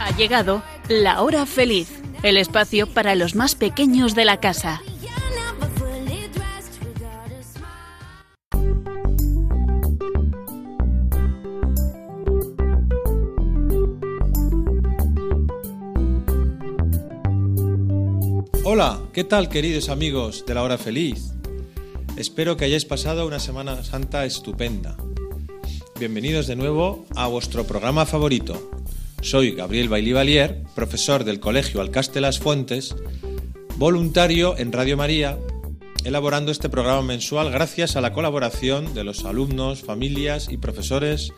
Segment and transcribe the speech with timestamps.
[0.00, 4.80] Ha llegado la hora feliz, el espacio para los más pequeños de la casa.
[18.68, 21.35] Hola, ¿qué tal queridos amigos de la hora feliz?
[22.16, 24.96] Espero que hayáis pasado una Semana Santa estupenda.
[25.98, 28.70] Bienvenidos de nuevo a vuestro programa favorito.
[29.20, 32.96] Soy Gabriel Bailí Valier, profesor del Colegio Alcaste Las Fuentes,
[33.76, 35.38] voluntario en Radio María,
[36.04, 41.34] elaborando este programa mensual gracias a la colaboración de los alumnos, familias y profesores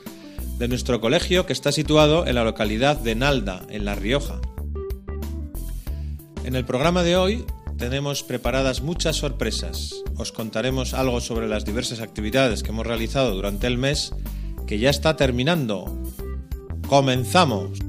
[0.59, 4.41] de nuestro colegio que está situado en la localidad de Nalda, en La Rioja.
[6.45, 7.45] En el programa de hoy
[7.79, 9.95] tenemos preparadas muchas sorpresas.
[10.17, 14.13] Os contaremos algo sobre las diversas actividades que hemos realizado durante el mes
[14.67, 15.87] que ya está terminando.
[16.89, 17.88] ¡Comenzamos!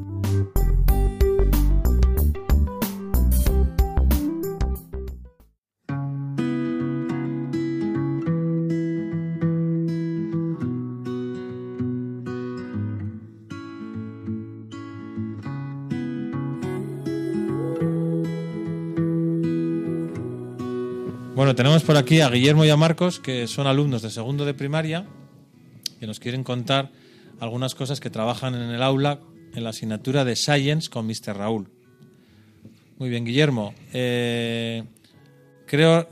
[21.40, 24.54] Bueno, tenemos por aquí a Guillermo y a Marcos, que son alumnos de segundo de
[24.54, 25.06] primaria,
[25.98, 26.92] que nos quieren contar
[27.40, 29.22] algunas cosas que trabajan en el aula
[29.56, 31.38] en la asignatura de Science con Mr.
[31.38, 31.70] Raúl.
[32.98, 33.74] Muy bien, Guillermo.
[33.94, 34.84] eh,
[35.66, 36.10] creo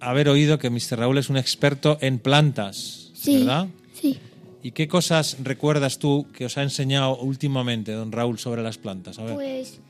[0.00, 1.00] haber oído que Mr.
[1.00, 3.40] Raúl es un experto en plantas, Sí.
[3.40, 3.68] ¿verdad?
[3.92, 4.18] Sí.
[4.62, 9.18] ¿Y qué cosas recuerdas tú que os ha enseñado últimamente don Raúl sobre las plantas?
[9.18, 9.34] A ver.
[9.34, 9.80] Pues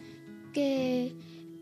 [0.53, 1.13] que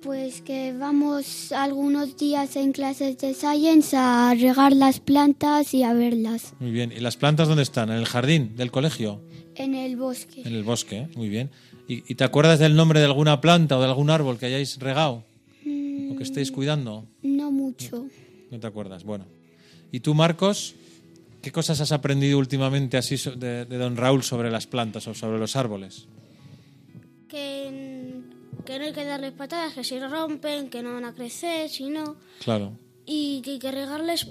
[0.05, 5.95] pues que vamos algunos días en clases de science a regar las plantas y a
[5.95, 6.93] verlas Muy bien.
[6.93, 7.91] ¿Y las plantas dónde están?
[7.91, 9.23] ¿En el jardín del colegio?
[9.57, 10.43] en el bosque.
[10.43, 11.49] En el bosque, muy bien.
[11.89, 14.79] ¿Y, y te acuerdas del nombre de alguna planta o de algún árbol que hayáis
[14.79, 15.25] regado
[15.65, 17.07] o que estéis cuidando?
[17.23, 18.07] No mucho.
[18.51, 19.05] No te acuerdas.
[19.05, 19.27] Bueno.
[19.93, 20.75] ¿Y tú, Marcos?
[21.41, 25.39] ¿Qué cosas has aprendido últimamente así de, de don Raúl sobre las plantas o sobre
[25.39, 26.09] los árboles?
[27.35, 27.94] que,
[28.65, 31.89] que no hay que darles patadas, que si rompen, que no van a crecer, si
[31.91, 32.17] no.
[32.43, 32.73] Claro,
[33.07, 34.27] Y que hay que regarles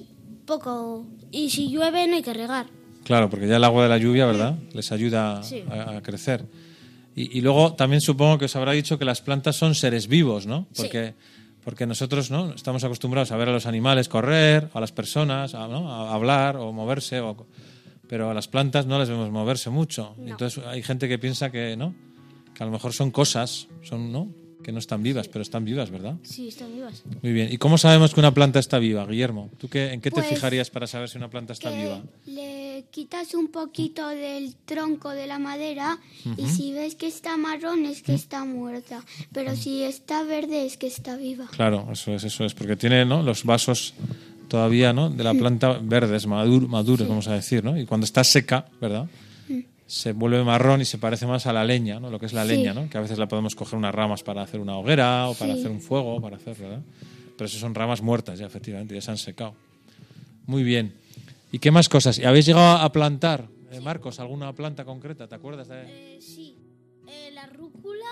[0.45, 1.05] poco.
[1.31, 2.67] Y si llueve, no hay que regar.
[3.03, 4.55] claro, porque ya el agua de la lluvia, ¿verdad?
[4.73, 5.63] Les ayuda Sí.
[5.69, 6.45] a, a crecer.
[7.15, 10.47] Y, y luego también supongo que os habrá dicho que las plantas son seres vivos,
[10.47, 10.67] ¿no?
[10.75, 11.13] Porque,
[11.63, 12.53] porque nosotros ¿no?
[12.53, 15.91] estamos acostumbrados a ver a los animales correr, a las personas, a, ¿no?
[15.91, 17.45] a hablar o moverse, o-
[18.07, 20.15] pero a las plantas no les vemos moverse mucho.
[20.25, 21.93] Entonces hay gente que piensa que, ¿no?
[22.55, 24.27] Que a lo mejor son cosas, son, ¿no?
[24.63, 26.15] que no están vivas, pero están vivas, ¿verdad?
[26.23, 27.03] Sí, están vivas.
[27.21, 27.51] Muy bien.
[27.51, 29.49] ¿Y cómo sabemos que una planta está viva, Guillermo?
[29.57, 32.01] ¿Tú qué, en qué te Pues, fijarías para saber si una planta está Que viva?
[32.27, 35.99] le quitas un poquito del tronco de la madera
[36.37, 39.03] y si ves que está marrón es que está muerta,
[39.33, 41.47] pero si está verde es que está viva.
[41.51, 43.21] Claro, eso es, eso es, porque tiene ¿no?
[43.21, 43.93] los vasos
[44.47, 45.09] todavía ¿no?
[45.09, 47.77] de la planta verdes, madur- maduros, vamos a decir, ¿no?
[47.77, 49.07] Y cuando está seca, ¿verdad?
[49.93, 52.09] Se vuelve marrón y se parece más a la leña, ¿no?
[52.09, 52.49] Lo que es la Sí.
[52.55, 52.89] leña, ¿no?
[52.89, 55.59] Que a veces la podemos coger unas ramas para hacer una hoguera o para Sí.
[55.59, 56.81] hacer un fuego, para hacer, ¿verdad?
[57.37, 59.53] Pero eso son ramas muertas ya, efectivamente, ya se han secado.
[60.47, 60.95] Muy bien.
[61.51, 62.17] ¿Y qué más cosas?
[62.17, 65.27] ¿Y ¿Habéis llegado a plantar, eh, Marcos, alguna planta concreta?
[65.27, 65.83] ¿Te acuerdas de...?
[66.15, 66.57] Eh, sí.
[67.07, 68.09] Eh, la rúcula,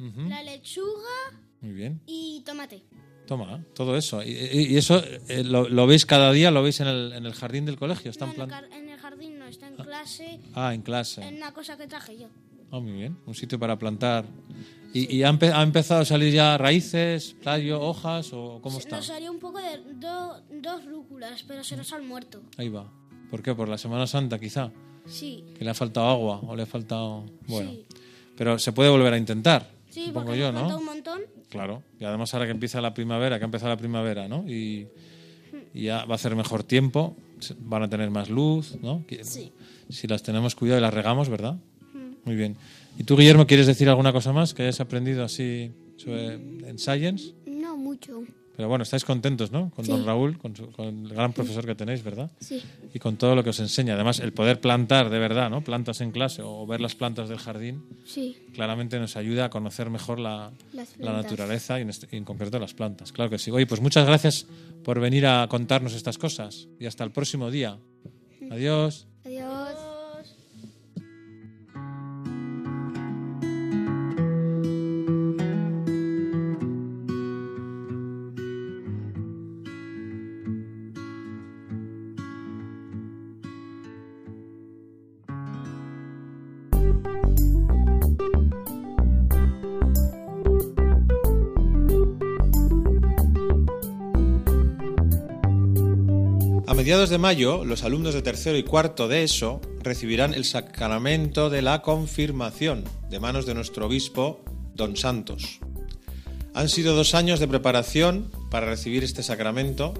[0.00, 0.28] Ujú.
[0.28, 2.00] la lechuga Muy bien.
[2.06, 2.82] y tomate.
[3.28, 4.20] Toma, todo eso.
[4.24, 6.50] ¿Y, y- y eso eh, lo, lo veis cada día?
[6.50, 8.10] ¿Lo veis en el, en el jardín del colegio?
[8.10, 8.34] ¿Están No,
[9.50, 11.22] está en clase, Ah, en clase.
[11.22, 12.28] en una cosa que traje yo.
[12.72, 13.16] Ah, muy bien.
[13.26, 14.24] Un sitio para plantar.
[14.94, 18.82] ¿Y, y ha, empe- ha empezado a salir ya raíces, tallo, hojas o cómo Se-
[18.84, 18.96] está?
[18.96, 22.42] Nos haría un poco de do- dos rúculas, pero se nos han muerto.
[22.56, 22.90] Ahí va.
[23.30, 23.54] ¿Por qué?
[23.54, 24.70] ¿Por la Semana Santa quizá?
[25.06, 25.44] Sí.
[25.58, 27.24] Que le ha faltado agua o le ha faltado...
[27.46, 27.70] Bueno.
[27.70, 27.86] Sí.
[28.36, 30.78] Pero se puede volver a intentar, Sí, supongo porque yo, nos ¿no?
[30.78, 31.20] un montón.
[31.48, 31.82] Claro.
[31.98, 34.48] Y además ahora que empieza la primavera, que ha empezado la primavera, ¿no?
[34.48, 34.88] Y,
[35.74, 37.16] y ya va a hacer mejor tiempo,
[37.60, 39.04] van a tener más luz, ¿no?
[39.22, 39.52] Sí.
[39.88, 41.56] Si las tenemos cuidado y las regamos, ¿verdad?
[42.24, 42.56] Muy bien.
[42.98, 47.32] ¿Y tú, Guillermo, quieres decir alguna cosa más que hayas aprendido así sobre- en Science?
[47.46, 48.22] No mucho.
[48.60, 49.70] Pero bueno, estáis contentos, ¿no?
[49.70, 50.04] Con don.
[50.04, 52.30] Raúl, con, su- con el gran profesor que tenéis, ¿verdad?
[52.40, 52.62] Sí.
[52.92, 53.94] Y con todo lo que os enseña.
[53.94, 55.64] Además, el poder plantar de verdad, ¿no?
[55.64, 58.36] Plantas en clase o ver las plantas del jardín, Sí.
[58.52, 60.52] claramente nos ayuda a conocer mejor la,
[60.98, 63.12] la naturaleza y en, este- y en concreto las plantas.
[63.12, 63.50] Claro que sí.
[63.50, 64.46] Oye, pues muchas gracias
[64.84, 66.68] por venir a contarnos estas cosas.
[66.78, 67.78] Y hasta el próximo día.
[68.42, 68.52] Adiós.
[68.52, 69.06] Adiós.
[96.90, 101.62] Mediados de mayo, los alumnos de tercero y cuarto de ESO recibirán el sacramento de
[101.62, 104.40] la confirmación de manos de nuestro obispo,
[104.74, 105.60] don Santos.
[106.52, 109.94] Han sido dos años de preparación para recibir este sacramento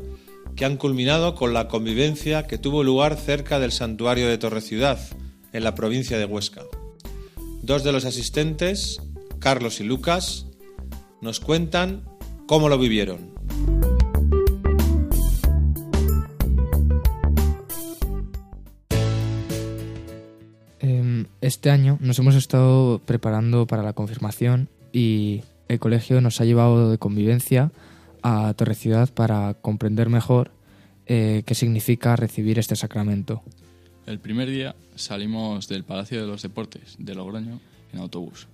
[0.57, 4.99] que han culminado con la convivencia que tuvo lugar cerca del santuario de Torreciudad,
[5.53, 6.65] en la provincia de Huesca.
[7.63, 9.01] Dos de los asistentes,
[9.39, 10.47] Carlos y Lucas,
[11.21, 12.03] nos cuentan
[12.49, 13.30] cómo lo vivieron.
[21.51, 26.93] Este año nos hemos estado preparando para la confirmación y el colegio nos ha llevado
[26.93, 27.73] de convivencia
[28.23, 30.53] a Torre Ciudad para comprender mejor
[31.07, 33.43] eh, qué significa recibir este sacramento.
[34.07, 37.59] El primer día salimos del Palacio de los Deportes de Logroño
[37.93, 38.47] en autobús,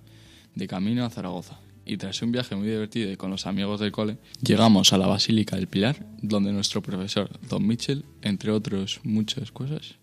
[0.55, 1.59] de camino a Zaragoza.
[1.85, 5.55] Y tras un viaje muy divertido con los amigos del cole, llegamos a la Basílica
[5.55, 9.97] del Pilar, donde nuestro profesor, Don Mitchell, entre otros muchas cosas,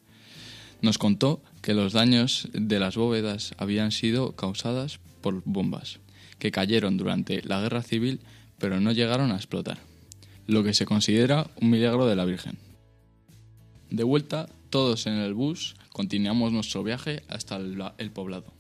[0.81, 5.99] nos contó que los daños de las bóvedas habían sido causadas por bombas,
[6.39, 8.21] que cayeron durante la guerra civil
[8.59, 9.79] pero no llegaron a explotar,
[10.47, 12.59] lo que se considera un milagro de la Virgen.
[13.89, 18.53] De vuelta, todos en el bus continuamos nuestro viaje hasta el, poblado,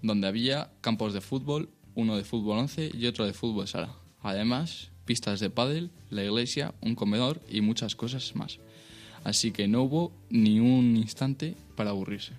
[0.00, 3.96] donde había campos de fútbol, uno de fútbol 11 y otro de fútbol sala.
[4.22, 8.60] Además, pistas de pádel, la iglesia, un comedor y muchas cosas más.
[9.24, 12.34] Así que no hubo ni un instante para aburrirse.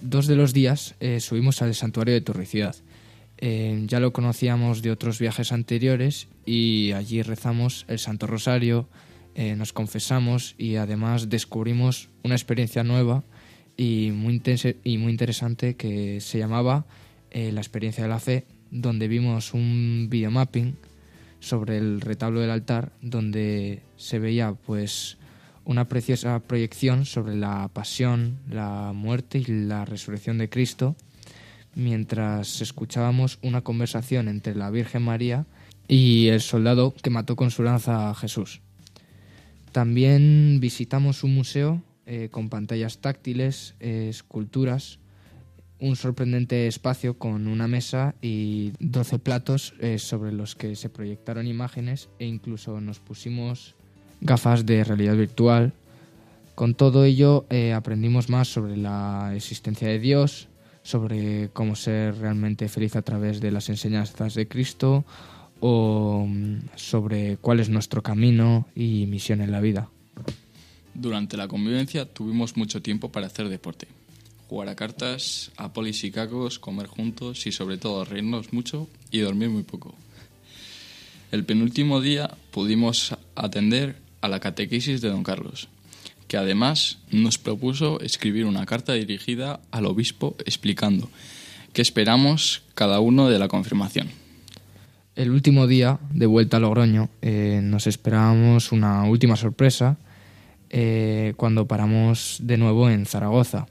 [0.00, 2.76] Dos de los días eh, subimos al santuario de Torricidad.
[3.38, 8.88] Eh, ya lo conocíamos de otros viajes anteriores y allí rezamos el Santo Rosario,
[9.34, 13.24] eh, nos confesamos y además descubrimos una experiencia nueva
[13.76, 14.40] y muy,
[14.84, 16.86] y muy interesante que se llamaba
[17.34, 20.76] la experiencia de la fe, donde vimos un videomapping
[21.40, 25.16] sobre el retablo del altar, donde se veía pues
[25.64, 30.96] una preciosa proyección sobre la pasión, la muerte y la resurrección de Cristo,
[31.74, 35.46] mientras escuchábamos una conversación entre la Virgen María
[35.88, 38.60] y el soldado que mató con su lanza a Jesús.
[39.72, 44.98] También visitamos un museo eh, con pantallas táctiles, eh, esculturas,
[45.78, 51.46] un sorprendente espacio con una mesa y 12 platos eh, sobre los que se proyectaron
[51.46, 53.74] imágenes e incluso nos pusimos
[54.22, 55.72] gafas de realidad virtual.
[56.54, 60.48] Con todo ello eh, aprendimos más sobre la existencia de Dios,
[60.82, 65.04] sobre cómo ser realmente feliz a través de las enseñanzas de Cristo
[65.60, 69.88] o mm, sobre cuál es nuestro camino y misión en la vida.
[70.94, 73.88] Durante la convivencia tuvimos mucho tiempo para hacer deporte,
[74.48, 79.20] jugar a cartas, a polis y cacos, comer juntos y sobre todo reírnos mucho y
[79.20, 79.94] dormir muy poco.
[81.30, 85.68] El penúltimo día pudimos atender a la catequesis de don Carlos,
[86.28, 91.10] que además nos propuso escribir una carta dirigida al obispo explicando
[91.74, 94.08] qué esperamos cada uno de la confirmación.
[95.14, 99.98] El último día, de vuelta a Logroño, eh, nos esperábamos una última sorpresa
[100.70, 103.66] eh, cuando paramos de nuevo en Zaragoza.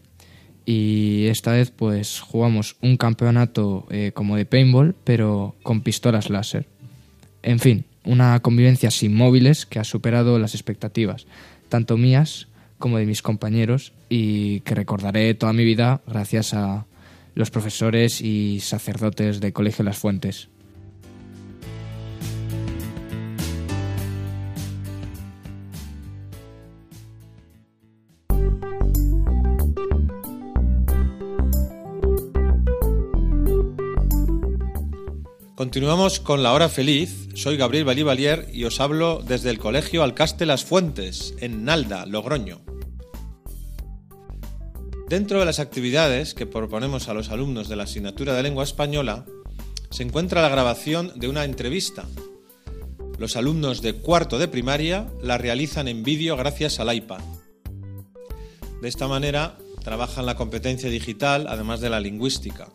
[0.65, 6.67] Y esta vez pues jugamos un campeonato eh, como de paintball, pero con pistolas láser.
[7.41, 11.25] En fin, una convivencia sin móviles que ha superado las expectativas,
[11.70, 16.86] tanto mías como de mis compañeros, y que recordaré toda mi vida gracias a
[17.36, 20.50] los profesores y sacerdotes de Colegio Las Fuentes.
[35.72, 37.30] Continuamos con la hora feliz.
[37.34, 42.60] Soy Gabriel Balivalier y os hablo desde el Colegio Alcaste Las Fuentes, en Nalda, Logroño.
[45.08, 49.24] Dentro de las actividades que proponemos a los alumnos de la asignatura de lengua española,
[49.92, 52.04] se encuentra la grabación de una entrevista.
[53.18, 57.22] Los alumnos de cuarto de primaria la realizan en vídeo gracias al iPad.
[58.82, 62.68] De esta manera trabajan la competencia digital, además de la lingüística.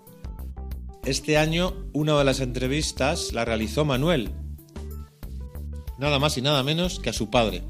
[1.07, 4.33] Este año una de las entrevistas la realizó Manuel,
[6.01, 7.63] nada más y nada menos que a su padre.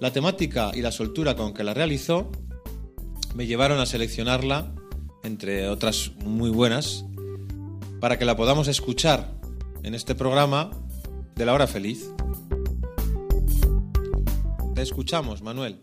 [0.00, 2.30] La temática y la soltura con que la realizó
[3.34, 4.74] me llevaron a seleccionarla,
[5.24, 7.06] entre otras muy buenas,
[8.00, 9.32] para que la podamos escuchar
[9.82, 10.72] en este programa
[11.36, 12.12] de la hora feliz.
[14.74, 15.80] Te escuchamos, Manuel.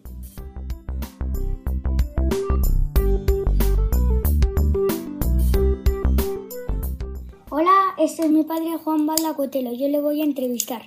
[8.04, 9.72] Este es mi padre Juan Balda Cotelo.
[9.74, 10.82] Yo le voy a entrevistar.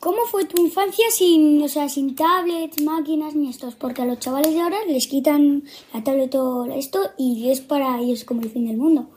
[0.00, 3.74] ¿Cómo fue tu infancia sin, o sea, sin tablets, máquinas ni estos?
[3.74, 8.00] Porque a los chavales de ahora les quitan la tablet o esto y es para
[8.00, 9.10] ellos como el fin del mundo.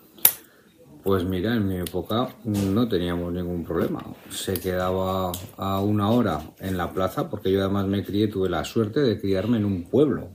[1.03, 4.03] Pues mira, en mi época no teníamos ningún problema.
[4.31, 8.63] Se quedaba a una hora en la plaza, porque yo además me crié, tuve la
[8.63, 10.29] suerte de criarme en un pueblo,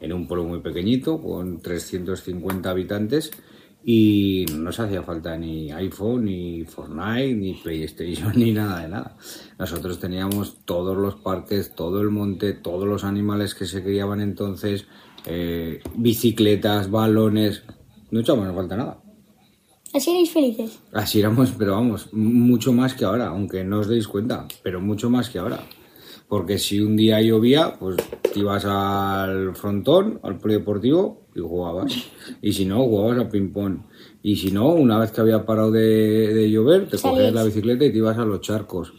[0.00, 3.30] en un pueblo muy pequeñito, con 350 habitantes,
[3.88, 9.16] y no nos hacía falta ni iPhone, ni Fortnite, ni PlayStation, ni nada de nada.
[9.60, 14.86] Nosotros teníamos todos los parques, todo el monte, todos los animales que se criaban entonces,
[15.24, 17.62] eh, bicicletas, balones,
[18.10, 18.98] no echábamos falta nada.
[19.94, 20.80] Así erais felices.
[20.92, 25.10] Así éramos, pero vamos, mucho más que ahora, aunque no os deis cuenta, pero mucho
[25.10, 25.60] más que ahora.
[26.28, 31.92] Porque si un día llovía, pues te ibas al frontón, al polideportivo y jugabas.
[32.42, 33.78] Y si no, jugabas al ping-pong.
[34.22, 37.84] Y si no, una vez que había parado de, de llover, te cogías la bicicleta
[37.84, 38.92] y te ibas a los charcos.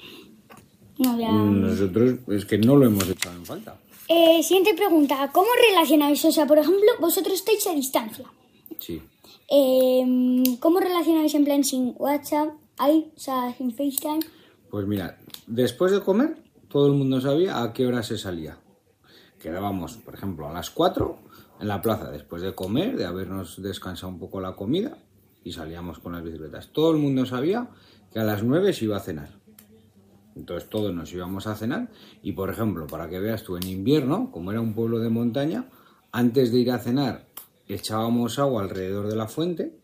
[0.99, 1.31] No había...
[1.31, 3.77] Nosotros es que no lo hemos echado en falta.
[4.07, 5.29] Eh, siguiente pregunta.
[5.33, 6.23] ¿Cómo relacionáis?
[6.23, 8.25] O sea, por ejemplo, vosotros estáis a distancia.
[8.79, 9.01] Sí.
[9.49, 14.19] Eh, ¿Cómo relacionáis en plan sin WhatsApp, hay, o sea, sin FaceTime?
[14.69, 16.37] Pues mira, después de comer,
[16.69, 18.57] todo el mundo sabía a qué hora se salía.
[19.39, 21.17] Quedábamos, por ejemplo, a las 4
[21.59, 24.97] en la plaza después de comer, de habernos descansado un poco la comida
[25.43, 26.69] y salíamos con las bicicletas.
[26.71, 27.69] Todo el mundo sabía
[28.11, 29.29] que a las 9 se iba a cenar.
[30.35, 31.89] Entonces todos nos íbamos a cenar
[32.21, 35.65] y, por ejemplo, para que veas tú, en invierno, como era un pueblo de montaña,
[36.11, 37.27] antes de ir a cenar
[37.67, 39.77] echábamos agua alrededor de la fuente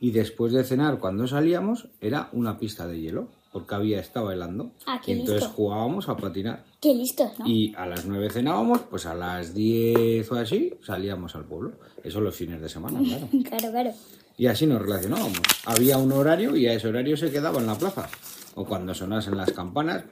[0.00, 4.72] y después de cenar, cuando salíamos, era una pista de hielo, porque había estado helando.
[4.86, 5.56] Ah, qué y entonces listo.
[5.56, 6.64] jugábamos a patinar.
[6.80, 7.46] Qué listos, ¿no?
[7.46, 11.72] Y a las 9 cenábamos, pues a las 10 o así salíamos al pueblo.
[12.04, 13.28] Eso los fines de semana, claro.
[13.48, 13.90] Claro, claro.
[14.36, 15.40] Y así nos relacionábamos.
[15.66, 18.08] Había un horario y a ese horario se quedaba en la plaza.
[18.54, 20.04] O cuando sonasen las campanas,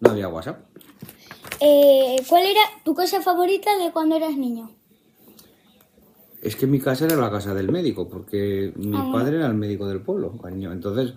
[0.00, 0.60] no había WhatsApp.
[1.60, 4.70] Eh, ¿Cuál era tu cosa favorita de cuando eras niño?
[6.40, 9.54] Es que mi casa era la casa del médico, porque mi Ah, padre era el
[9.54, 10.72] médico del pueblo, cariño.
[10.72, 11.14] Entonces,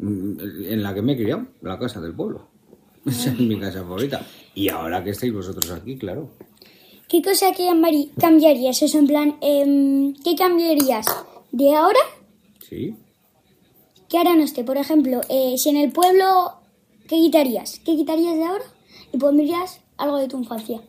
[0.00, 2.46] en la que me he criado, la casa del pueblo.
[3.06, 4.24] Esa es mi casa favorita.
[4.54, 6.30] Y ahora que estáis vosotros aquí, claro.
[7.08, 7.68] ¿Qué cosa que
[8.20, 8.82] cambiarías?
[8.82, 11.06] Eso en plan, em, ¿qué cambiarías
[11.52, 12.00] de ahora
[12.68, 12.94] Sí.
[14.08, 14.62] que ahora no esté?
[14.62, 16.52] Por ejemplo, eh, si en el pueblo,
[17.08, 17.80] ¿qué quitarías?
[17.84, 18.64] ¿Qué quitarías de ahora?
[19.12, 20.82] Y pondrías algo de tu infancia.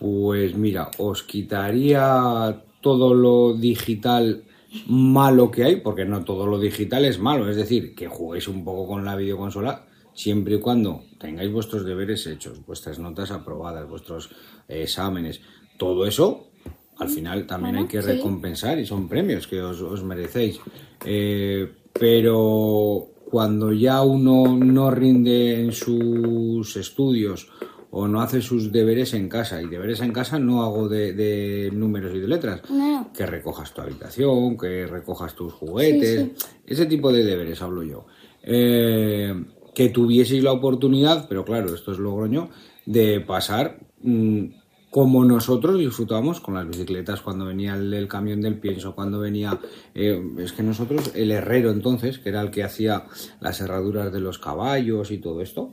[0.00, 4.42] Pues mira, os quitaría todo lo digital
[4.86, 8.64] malo que hay, porque no todo lo digital es malo, es decir, que juguéis un
[8.64, 14.30] poco con la videoconsola siempre y cuando tengáis vuestros deberes hechos, vuestras notas aprobadas, vuestros
[14.68, 15.40] exámenes,
[15.78, 16.50] todo eso
[16.98, 18.08] al final también hay que sí.
[18.08, 20.60] recompensar y son premios que os, os merecéis.
[21.04, 27.48] Eh, pero cuando ya uno no rinde en sus estudios
[27.92, 31.70] o no hace sus deberes en casa, y deberes en casa no hago de, de
[31.72, 33.10] números y de letras, No.
[33.12, 36.28] que recojas tu habitación, que recojas tus juguetes,
[36.66, 38.06] ese tipo de deberes hablo yo.
[38.42, 39.34] Eh,
[39.74, 42.50] que tuvieseis la oportunidad, pero claro, esto es Logroño,
[42.86, 44.44] de pasar mm,
[44.90, 49.58] como nosotros disfrutábamos con las bicicletas cuando venía el, el camión del pienso, cuando venía...
[49.94, 53.04] eh, es que nosotros, el herrero entonces, que era el que hacía
[53.40, 55.70] las herraduras de los caballos y todo esto,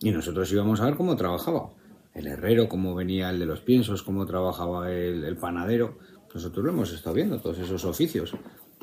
[0.00, 1.70] y nosotros íbamos a ver cómo trabajaba.
[2.14, 5.98] El herrero, cómo venía el de los piensos, cómo trabajaba el, el panadero.
[6.32, 8.34] Nosotros lo hemos estado viendo, todos esos oficios.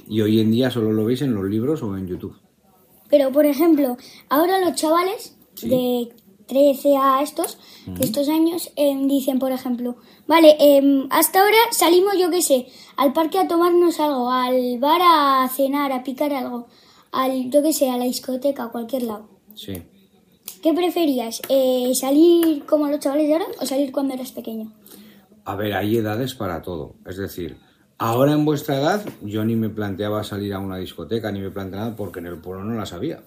[0.08, 2.36] Y hoy en día solo lo veis en los libros o en YouTube.
[3.10, 3.98] Pero, por ejemplo,
[4.30, 6.14] ahora los chavales de
[6.48, 12.18] 13 a estos, de estos años, em, dicen, por ejemplo, vale, em, hasta ahora salimos,
[12.18, 16.68] yo qué sé, al parque a tomarnos algo, al bar a cenar, a picar algo,
[17.12, 19.30] al, yo qué sé, a la discoteca, a cualquier lado.
[19.56, 19.74] Sí.
[20.62, 21.42] ¿Qué preferías?
[21.50, 24.72] Eh, ¿Salir como los chavales de ahora o salir cuando eras pequeño?
[25.46, 26.96] A ver, hay edades para todo.
[27.08, 27.58] Es decir,
[27.98, 31.86] ahora en vuestra edad yo ni me planteaba salir a una discoteca, ni me planteaba
[31.86, 33.24] nada porque en el pueblo no las había.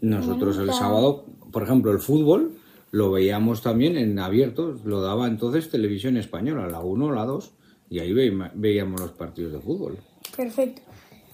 [0.00, 0.78] Nosotros el claro.
[0.78, 2.52] sábado, por ejemplo, el fútbol
[2.90, 7.52] lo veíamos también en abiertos, lo daba entonces televisión española, la 1 o la 2,
[7.90, 9.98] y ahí ve- veíamos los partidos de fútbol.
[10.36, 10.82] Perfecto.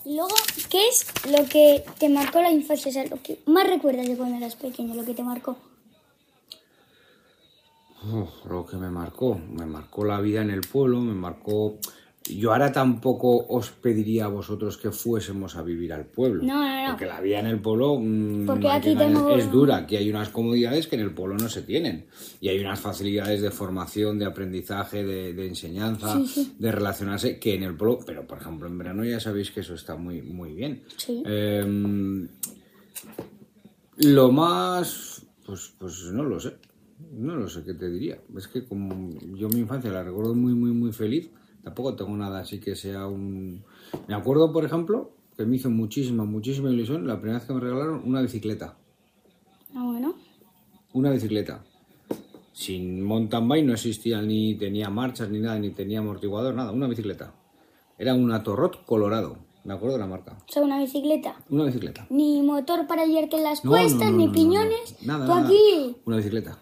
[0.04, 0.34] Luego,
[0.70, 3.04] ¿qué es lo que te marcó la infancia?
[3.04, 5.56] Lo que más recuerdas de cuando eras pequeño, lo que te marcó.
[8.48, 11.78] Lo que me marcó, me marcó la vida en el pueblo, me marcó...
[12.26, 16.42] Yo ahora tampoco os pediría a vosotros que fuésemos a vivir al pueblo.
[16.42, 16.88] No, no, no.
[16.92, 19.76] Porque la vida en el pueblo mm, Porque aquí tengo- es dura.
[19.76, 22.06] Aquí hay unas comodidades que en el pueblo no se tienen.
[22.40, 26.18] Y hay unas facilidades de formación, de aprendizaje, de, de enseñanza,
[26.58, 27.98] de relacionarse, que en el pueblo...
[28.06, 30.82] Pero, por ejemplo, en verano ya sabéis que eso está muy, muy bien.
[30.96, 31.22] Sí.
[31.26, 32.26] Em,
[33.98, 36.54] lo más Pues, pues no lo sé.
[37.12, 38.18] No lo sé qué te diría.
[38.36, 41.28] Es que como yo mi infancia la recuerdo muy, muy, muy feliz,
[41.64, 43.64] tampoco tengo nada así que sea un...
[44.06, 47.60] Me acuerdo, por ejemplo, que me hizo muchísima, muchísima ilusión la primera vez que me
[47.60, 48.76] regalaron una bicicleta.
[49.74, 50.14] Ah, bueno.
[50.92, 51.64] Una bicicleta.
[52.52, 56.70] Sin mountain bike no existía ni tenía marchas ni nada, ni tenía amortiguador, nada.
[56.70, 57.34] Una bicicleta.
[57.98, 59.38] Era una Torrot Colorado.
[59.64, 60.36] Me acuerdo de la marca.
[60.46, 61.36] O sea, una bicicleta.
[61.48, 62.06] Una bicicleta.
[62.10, 65.02] Ni motor para llevarte en las No, cuestas, no, ni no, piñones.
[65.02, 65.46] Nada, Tú nada.
[65.46, 65.96] aquí.
[66.04, 66.58] Una bicicleta.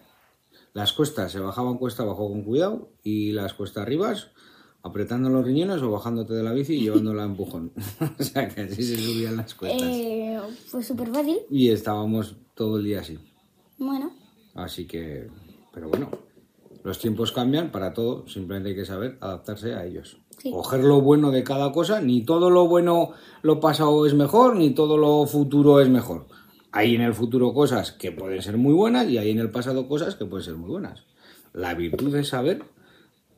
[0.73, 4.13] Las cuestas se bajaban cuesta abajo con cuidado y las cuestas arriba
[4.83, 7.71] apretando los riñones o bajándote de la bici y llevándola a empujón.
[8.19, 9.89] o sea que así se subían las cuestas.
[9.91, 11.39] Eh, fue súper fácil.
[11.49, 13.17] Y estábamos todo el día así.
[13.77, 14.13] Bueno,
[14.55, 15.27] Así que,
[15.73, 16.09] pero bueno,
[16.83, 20.17] los tiempos cambian para todo, simplemente hay que saber adaptarse a ellos.
[20.37, 20.51] Sí.
[20.51, 23.11] Coger lo bueno de cada cosa, ni todo lo bueno
[23.41, 26.27] lo pasado es mejor, ni todo lo futuro es mejor.
[26.71, 29.87] Hay en el futuro cosas que pueden ser muy buenas y hay en el pasado
[29.87, 31.03] cosas que pueden ser muy buenas.
[31.53, 32.63] La virtud es saber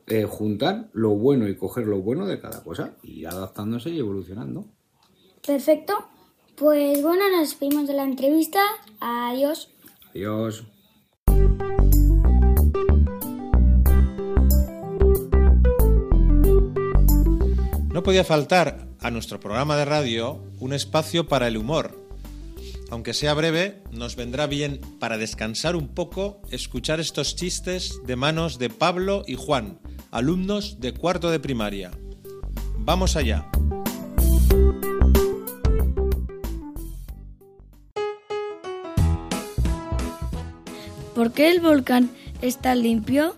[0.06, 3.98] eh, juntar lo bueno y coger lo bueno de cada cosa y ir adaptándose y
[3.98, 4.66] evolucionando.
[5.44, 5.94] perfecto.
[6.56, 8.60] Pues bueno, nos despedimos de la entrevista.
[9.00, 9.70] Adiós.
[10.10, 10.64] Adiós.
[17.92, 22.06] No podía faltar a nuestro programa de radio un espacio para el humor.
[22.90, 28.58] Aunque sea breve, nos vendrá bien para descansar un poco escuchar estos chistes de manos
[28.58, 29.80] de Pablo y Juan,
[30.16, 31.90] alumnos de cuarto de primaria.
[32.78, 33.44] Vamos allá.
[41.14, 42.08] ¿Por qué el volcán
[42.40, 43.34] está limpio?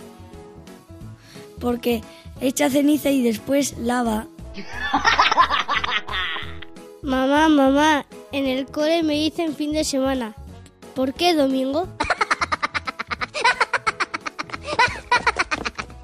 [1.59, 2.03] Porque
[2.41, 4.29] echa ceniza y después lava.
[7.03, 10.37] Mamá, mamá, en el cole me dicen fin de semana.
[10.95, 11.89] ¿Por qué domingo?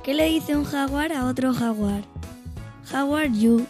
[0.04, 2.02] ¿Qué le dice un jaguar a otro jaguar?
[2.84, 3.66] Jaguar you.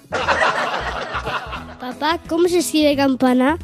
[1.78, 3.56] Papá, ¿cómo se escribe campana?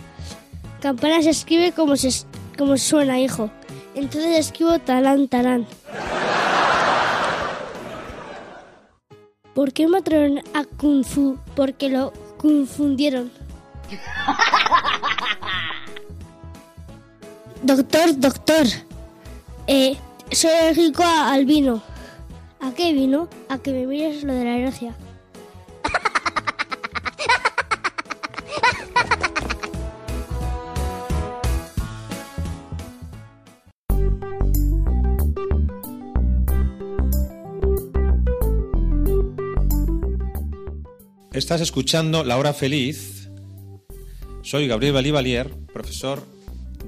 [0.80, 2.10] Campana se escribe como, se,
[2.56, 3.50] como suena, hijo.
[3.96, 5.66] Entonces escribo talán, talán.
[9.52, 11.40] ¿Por qué mataron a Kung Fu?
[11.56, 13.32] Porque lo confundieron.
[17.64, 18.66] Doctor, doctor.
[19.66, 19.96] Eh,
[20.30, 21.89] soy alérgico al vino.
[22.60, 23.28] ¿A qué vino?
[23.48, 24.94] A que me mires lo de la alergia.
[41.32, 43.30] Estás escuchando La Hora Feliz.
[44.42, 46.22] Soy Gabriel Balivalier, profesor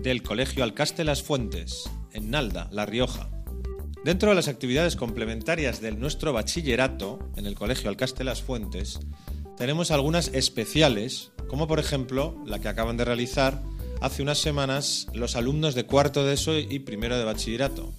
[0.02, 3.31] del Colegio Alcaste Las Fuentes, en Nalda, La Rioja.
[4.04, 8.98] Dentro de las actividades complementarias de nuestro bachillerato en el Colegio Alcaste Las Fuentes,
[9.56, 13.62] tenemos algunas especiales, como por ejemplo la que acaban de realizar
[14.00, 17.92] hace unas semanas los alumnos de cuarto de ESO y primero de bachillerato.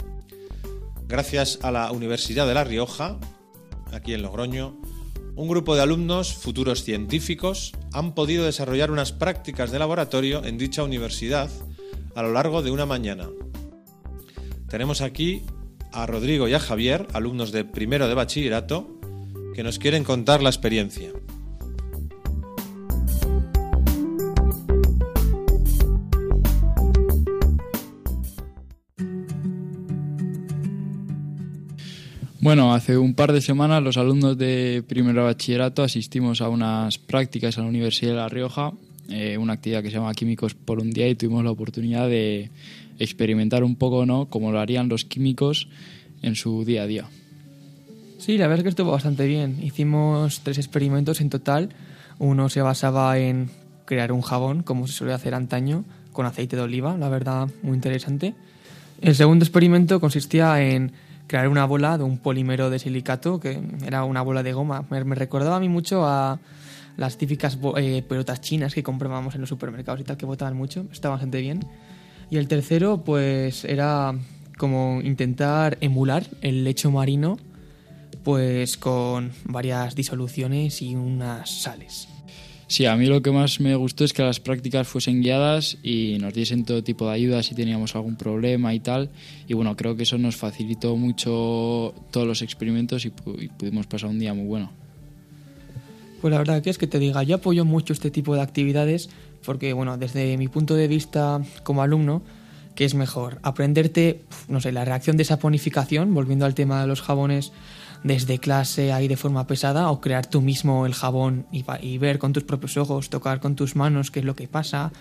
[1.07, 3.17] Gracias a la Universidad de La Rioja,
[3.93, 4.81] aquí en Logroño,
[5.37, 10.83] un grupo de alumnos, futuros científicos, han podido desarrollar unas prácticas de laboratorio en dicha
[10.83, 11.49] universidad
[12.13, 13.29] a lo largo de una mañana.
[14.67, 15.43] Tenemos aquí
[15.93, 18.99] a Rodrigo y a Javier, alumnos de primero de bachillerato,
[19.55, 21.11] que nos quieren contar la experiencia.
[32.43, 36.97] Bueno, hace un par de semanas los alumnos de primero de bachillerato asistimos a unas
[36.97, 38.73] prácticas en la Universidad de La Rioja,
[39.07, 42.51] eh, una actividad que se llama Químicos por un día y tuvimos la oportunidad de
[42.99, 45.67] experimentar un poco, ¿no?, como lo harían los químicos
[46.21, 47.05] en su día a día.
[48.17, 49.59] Sí, la verdad es que estuvo bastante bien.
[49.61, 51.69] Hicimos tres experimentos en total.
[52.19, 53.49] Uno se basaba en
[53.85, 57.75] crear un jabón, como se suele hacer antaño, con aceite de oliva, la verdad, muy
[57.75, 58.33] interesante.
[59.01, 60.93] El segundo experimento consistía en
[61.27, 64.85] crear una bola de un polímero de silicato, que era una bola de goma.
[64.89, 66.39] Me, me recordaba a mí mucho a
[66.95, 70.85] las típicas eh, pelotas chinas que comprábamos en los supermercados y tal, que botaban mucho.
[70.91, 71.59] Estaba bastante bien.
[72.29, 74.13] Y el tercero, pues, era
[74.57, 77.37] como intentar emular el lecho marino
[78.23, 82.07] pues con varias disoluciones y unas sales.
[82.67, 86.17] Sí, a mí lo que más me gustó es que las prácticas fuesen guiadas y
[86.21, 89.09] nos diesen todo tipo de ayuda si teníamos algún problema y tal.
[89.47, 93.85] Y bueno, creo que eso nos facilitó mucho todos los experimentos y, pu- y pudimos
[93.87, 94.71] pasar un día muy bueno.
[96.21, 99.09] Pues la verdad que es que te diga, yo apoyo mucho este tipo de actividades
[99.45, 102.23] porque, bueno, desde mi punto de vista como alumno,
[102.75, 103.39] ¿qué es mejor?
[103.43, 107.51] ¿Aprenderte, no sé, la reacción de saponificación, volviendo al tema de los jabones
[108.03, 112.33] desde clase ahí de forma pesada, o crear tú mismo el jabón y, ver con
[112.33, 114.91] tus propios ojos, tocar con tus manos qué es lo que pasa,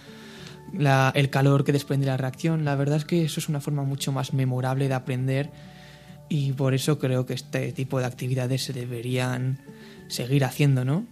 [1.14, 2.64] el calor que desprende la reacción?
[2.64, 5.50] La verdad es que eso es una forma mucho más memorable de aprender
[6.28, 9.58] y por eso creo que este tipo de actividades se deberían
[10.08, 11.06] seguir haciendo, ¿no?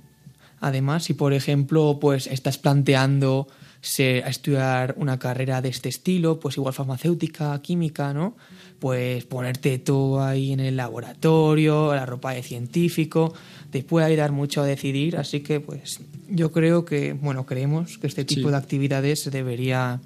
[0.60, 3.48] Además, si por ejemplo, pues estás planteando
[3.82, 8.36] estudiar una carrera de este estilo, pues igual farmacéutica, química, ¿no?
[8.78, 13.32] Pues ponerte todo ahí en el laboratorio, la ropa de científico,
[13.70, 18.06] te puede ayudar mucho a decidir, así que pues yo creo que, bueno, creemos que
[18.06, 18.50] este tipo Sí.
[18.50, 20.00] de actividades se debería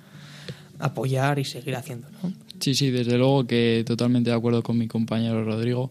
[0.78, 2.32] apoyar y seguir haciendo, ¿no?
[2.60, 5.90] Sí, sí, desde luego que totalmente de acuerdo con mi compañero Rodrigo.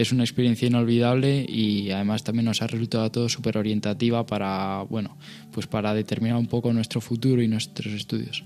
[0.00, 4.86] Es una experiencia inolvidable y además también nos ha resultado a todos súper orientativa para,
[4.88, 5.18] bueno,
[5.52, 8.42] pues para determinar un poco nuestro futuro y nuestros estudios.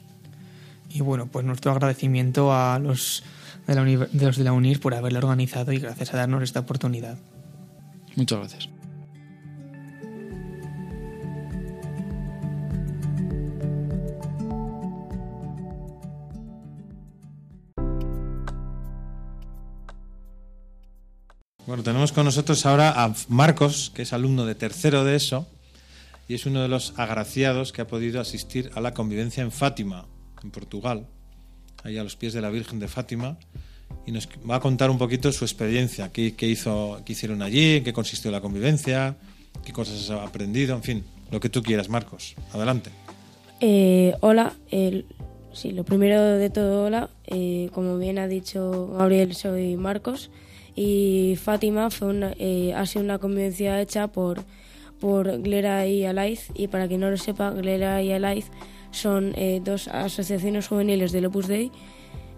[0.90, 3.22] Y bueno, pues nuestro agradecimiento a los
[3.68, 6.58] de la, de los de la UNIR por haberla organizado y gracias a darnos esta
[6.58, 7.18] oportunidad.
[8.16, 8.73] Muchas gracias.
[21.66, 25.46] Bueno, tenemos con nosotros ahora a Marcos, que es alumno de tercero de ESO
[26.28, 30.04] y es uno de los agraciados que ha podido asistir a la convivencia en Fátima,
[30.42, 31.06] en Portugal,
[31.82, 33.38] ahí a los pies de la Virgen de Fátima,
[34.06, 37.84] y nos va a contar un poquito su experiencia, qué, hizo, qué hicieron allí, en
[37.84, 39.16] qué consistió la convivencia,
[39.64, 42.34] qué cosas ha aprendido, en fin, lo que tú quieras, Marcos.
[42.52, 42.90] Adelante.
[43.60, 44.52] Eh, hola,
[45.54, 47.08] sí, lo primero de todo, hola.
[47.26, 50.30] Eh, como bien ha dicho Gabriel, soy Marcos
[50.76, 54.42] y Fátima fue una, eh, ha sido una convivencia hecha por,
[55.00, 58.50] por Glera y Alaiz y para quien no lo sepa, Glera y Alaiz
[58.90, 61.70] son eh, dos asociaciones juveniles del Opus Dei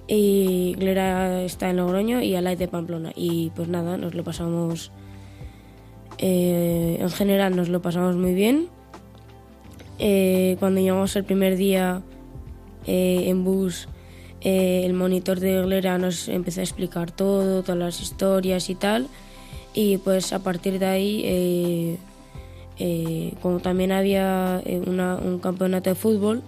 [0.06, 3.12] y Glera está en Logroño y Alaiz de Pamplona.
[3.14, 4.92] Y pues nada, nos lo pasamos
[6.18, 8.68] eh, en general nos lo pasamos muy bien.
[10.58, 12.02] Cuando llegamos el primer día
[12.86, 13.88] en bus,
[14.40, 19.08] eh, el monitor de Glera nos empezó a explicar todo, todas las historias y tal.
[19.74, 21.96] Y pues a partir de ahí, eh,
[22.78, 26.42] eh, como también había eh, una- un campeonato de fútbol,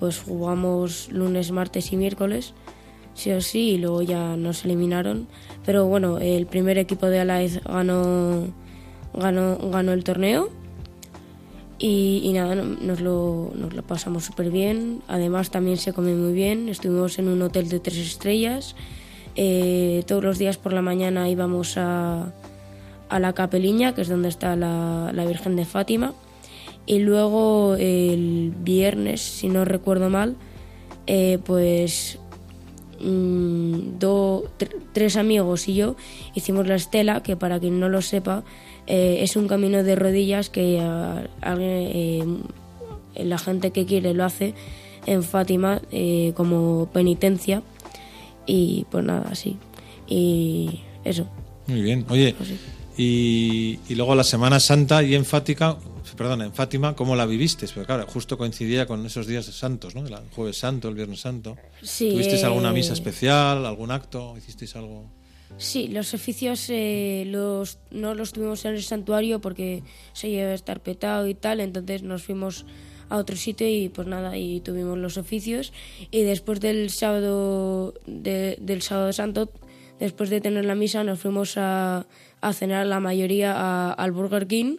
[0.00, 2.52] pues jugamos lunes, martes y miércoles,
[3.14, 5.28] sí o sí, y luego ya nos eliminaron.
[5.64, 8.48] Pero bueno, el primer equipo de Alaiz ganó,
[9.14, 10.48] ganó, ganó el torneo.
[11.84, 13.50] Y, nada, no- nos lo,
[13.88, 15.02] pasamos súper bien.
[15.08, 16.68] Además, también se come muy bien.
[16.68, 18.76] Estuvimos en un hotel de tres estrellas.
[19.34, 22.32] Eh, todos los días por la mañana íbamos a,
[23.08, 26.14] a la capeliña, que es donde está la, la Virgen de Fátima.
[26.86, 30.36] Y luego el viernes, si no recuerdo mal,
[31.08, 32.20] eh, pues
[33.00, 33.98] mm,
[34.92, 35.96] tres amigos y yo
[36.34, 38.44] hicimos la estela, que para quien no lo sepa,
[38.86, 42.42] eh, es un camino de rodillas que ah, alguien,
[43.14, 44.54] eh, la gente que quiere lo hace
[45.06, 47.62] en Fátima eh, como penitencia.
[48.46, 49.56] Y pues nada, así.
[50.08, 51.28] Y eso.
[51.66, 52.04] Muy bien.
[52.08, 52.50] Oye, Pues
[52.96, 55.78] y, y luego la Semana Santa y en Fátima,
[56.16, 57.66] perdón, en Fátima, ¿cómo la viviste?
[57.66, 60.06] Porque claro, justo coincidía con esos días santos, ¿no?
[60.06, 61.56] El jueves santo, el viernes santo.
[61.82, 64.34] Sí, ¿Tuvisteis alguna eh, misa especial, algún acto?
[64.36, 65.06] ¿Hicisteis algo?
[65.58, 70.54] Sí, los oficios eh, los, no los tuvimos en el santuario porque se iba a
[70.54, 72.66] estar petado y tal, entonces nos fuimos
[73.08, 75.72] a otro sitio y pues nada, y tuvimos los oficios
[76.10, 79.50] y después del sábado de- del sábado santo,
[80.00, 82.06] después de tener la misa, nos fuimos a,
[82.40, 84.78] a cenar la mayoría a- al Burger King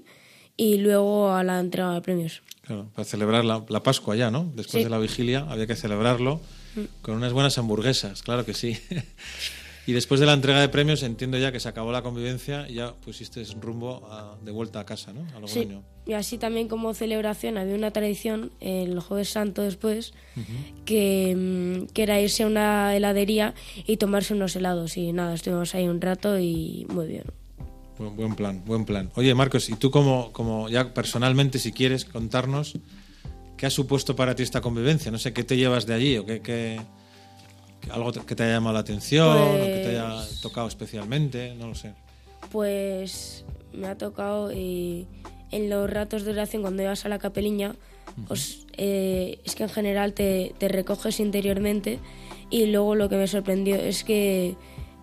[0.57, 2.41] y luego a la entrega de premios.
[2.63, 4.51] Claro, para celebrar la, la Pascua ya, ¿no?
[4.55, 4.83] Después Sí.
[4.83, 6.41] de la vigilia había que celebrarlo
[7.01, 8.77] con unas buenas hamburguesas, claro que sí.
[9.85, 12.75] y después de la entrega de premios entiendo ya que se acabó la convivencia y
[12.75, 15.21] ya pusiste rumbo a- de vuelta a casa, ¿no?
[15.37, 15.67] A Sí,
[16.05, 20.13] y así también como celebración había una tradición el jueves santo después
[20.85, 23.53] que, mm, que era irse a una heladería
[23.87, 27.23] y tomarse unos helados y nada, estuvimos ahí un rato y muy bien.
[27.97, 29.11] Buen, buen plan, buen plan.
[29.15, 32.73] Oye, Marcos, y tú como, como ya personalmente, si quieres contarnos,
[33.55, 35.11] ¿qué ha supuesto para ti esta convivencia?
[35.11, 36.81] No sé, ¿qué te llevas de allí o qué- qué-
[37.91, 41.53] algo que te haya llamado la atención o que te haya Pues- tocado especialmente?
[41.55, 41.93] No lo sé.
[42.51, 45.05] Pues me ha tocado eh,
[45.51, 47.75] en los ratos de oración cuando ibas a la capeliña,
[48.29, 51.99] os- eh, es que en general te, te recoges interiormente
[52.49, 54.55] y luego lo que me sorprendió es que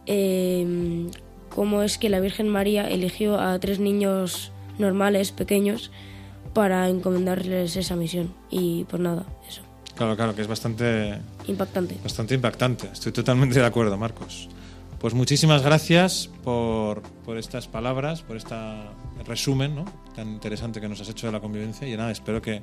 [0.07, 1.07] eh,
[1.49, 5.91] cómo es que la Virgen María eligió a tres niños normales, pequeños,
[6.55, 8.35] para encomendarles esa misión.
[8.51, 9.63] Y pues nada, eso.
[10.01, 11.99] Claro, claro, que es bastante, impactante.
[12.03, 12.89] bastante impactante.
[12.91, 14.49] Estoy totalmente de acuerdo, Marcos.
[14.99, 18.55] Pues muchísimas gracias por, por estas palabras, por este
[19.27, 19.85] resumen ¿no?
[20.17, 22.63] tan interesante que nos has hecho de la convivencia y nada, espero que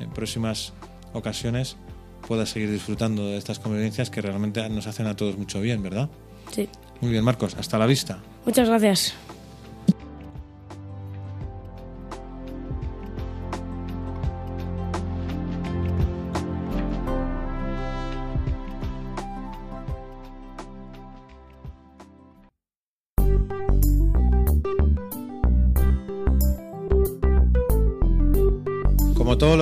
[0.00, 0.72] en próximas
[1.12, 1.76] ocasiones
[2.26, 6.08] puedas seguir disfrutando de estas convivencias que realmente nos hacen a todos mucho bien, ¿verdad?
[6.52, 6.70] Sí.
[7.02, 8.20] Muy bien, Marcos, hasta la vista.
[8.46, 9.12] Muchas gracias.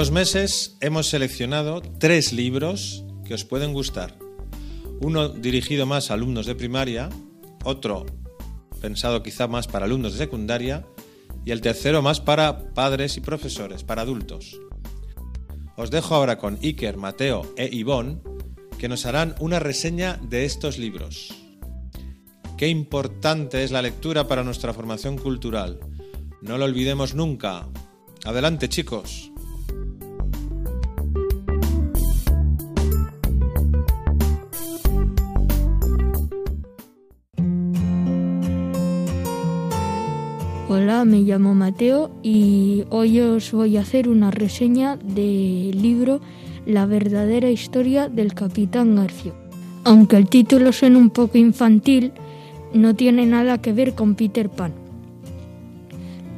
[0.00, 4.16] Los meses, hemos seleccionado tres libros que os pueden gustar.
[4.98, 7.10] Uno dirigido más a alumnos de primaria,
[7.64, 8.06] otro
[8.80, 10.86] pensado quizá más para alumnos de secundaria
[11.44, 14.58] y el tercero más para padres y profesores, para adultos.
[15.76, 18.22] Os dejo ahora con Iker, Mateo e Ivonne,
[18.78, 21.34] que nos harán una reseña de estos libros.
[22.56, 25.78] Qué importante es la lectura para nuestra formación cultural.
[26.40, 27.68] No lo olvidemos nunca.
[28.24, 29.29] Adelante, chicos.
[40.72, 46.20] Hola, me llamo Mateo y hoy os voy a hacer una reseña del libro
[46.64, 49.34] La verdadera historia del capitán Garfio.
[49.82, 52.12] Aunque el título suena un poco infantil,
[52.72, 54.72] no tiene nada que ver con Peter Pan.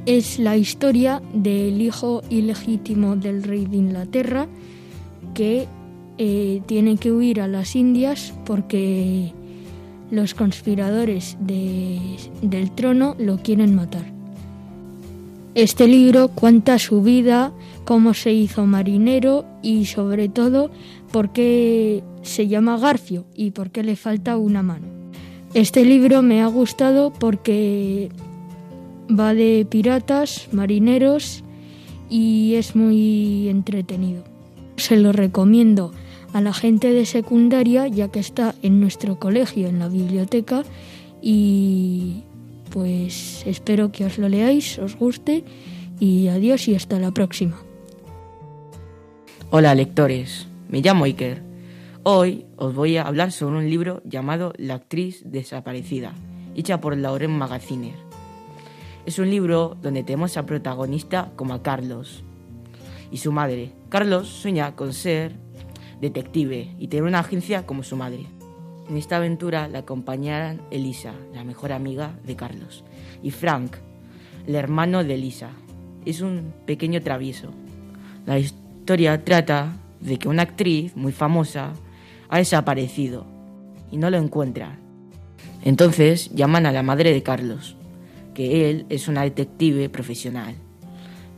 [0.06, 4.48] Es la historia del hijo ilegítimo del rey de Inglaterra
[5.34, 5.66] que
[6.16, 9.34] eh, tiene que huir a las Indias porque
[10.10, 12.00] los conspiradores de-
[12.40, 14.21] del trono lo quieren matar.
[15.54, 17.52] Este libro cuenta su vida,
[17.84, 20.70] cómo se hizo marinero y sobre todo
[21.12, 24.86] por qué se llama Garfio y por qué le falta una mano.
[25.52, 28.08] Este libro me ha gustado porque
[29.10, 31.44] va de piratas, marineros
[32.08, 34.24] y es muy entretenido.
[34.76, 35.92] Se lo recomiendo
[36.32, 40.62] a la gente de secundaria ya que está en nuestro colegio, en la biblioteca
[41.20, 42.22] y
[42.72, 45.44] pues espero que os lo leáis, os guste
[46.00, 47.60] y adiós y hasta la próxima.
[49.50, 51.42] Hola lectores, me llamo Iker.
[52.02, 56.14] Hoy os voy a hablar sobre un libro llamado La actriz desaparecida,
[56.56, 57.94] hecha por Lauren Magaziner.
[59.04, 62.24] Es un libro donde tenemos a protagonista como a Carlos
[63.10, 63.72] y su madre.
[63.90, 65.36] Carlos sueña con ser
[66.00, 68.26] detective y tener una agencia como su madre.
[68.92, 72.84] En esta aventura la acompañarán Elisa, la mejor amiga de Carlos,
[73.22, 73.76] y Frank,
[74.46, 75.48] el hermano de Elisa.
[76.04, 77.54] Es un pequeño travieso.
[78.26, 81.72] La historia trata de que una actriz muy famosa
[82.28, 83.24] ha desaparecido
[83.90, 84.78] y no lo encuentra.
[85.64, 87.76] Entonces llaman a la madre de Carlos,
[88.34, 90.54] que él es una detective profesional.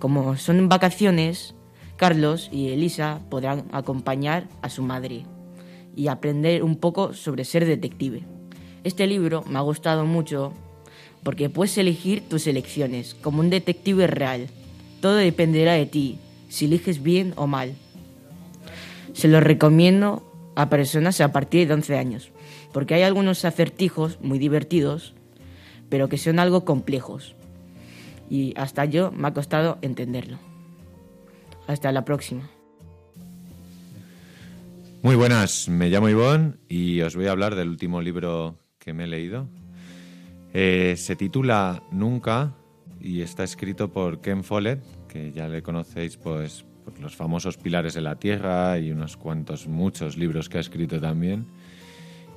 [0.00, 1.54] Como son vacaciones,
[1.94, 5.24] Carlos y Elisa podrán acompañar a su madre
[5.96, 8.22] y aprender un poco sobre ser detective.
[8.84, 10.52] Este libro me ha gustado mucho
[11.22, 14.48] porque puedes elegir tus elecciones como un detective real.
[15.00, 17.74] Todo dependerá de ti, si eliges bien o mal.
[19.14, 20.22] Se lo recomiendo
[20.54, 22.30] a personas a partir de 11 años,
[22.72, 25.14] porque hay algunos acertijos muy divertidos,
[25.88, 27.34] pero que son algo complejos.
[28.28, 30.38] Y hasta yo me ha costado entenderlo.
[31.66, 32.50] Hasta la próxima.
[35.04, 39.04] Muy buenas, me llamo Ivonne y os voy a hablar del último libro que me
[39.04, 39.50] he leído.
[40.54, 42.54] Eh, se titula Nunca
[43.02, 47.92] y está escrito por Ken Follett, que ya le conocéis pues, por los famosos Pilares
[47.92, 51.48] de la Tierra y unos cuantos, muchos libros que ha escrito también.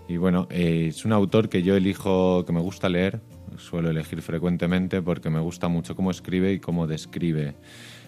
[0.09, 3.21] Y bueno, eh, es un autor que yo elijo, que me gusta leer,
[3.55, 7.55] suelo elegir frecuentemente porque me gusta mucho cómo escribe y cómo describe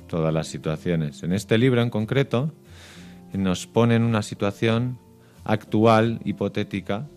[0.08, 1.24] todas las situaciones.
[1.24, 2.52] En este libro en concreto
[3.33, 4.97] nos pone en una situación
[5.43, 7.07] actual, hipotética,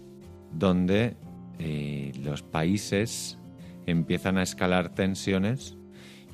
[0.53, 1.17] donde
[1.59, 3.39] eh, los países
[3.87, 5.77] empiezan a escalar tensiones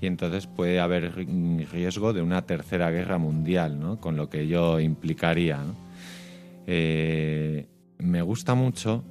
[0.01, 4.01] y entonces puede haber ri- riesgo de una tercera guerra mundial, ¿no?
[4.01, 5.61] con lo que ello implicaría.
[6.67, 7.67] Eh,
[7.99, 9.05] me gusta mucho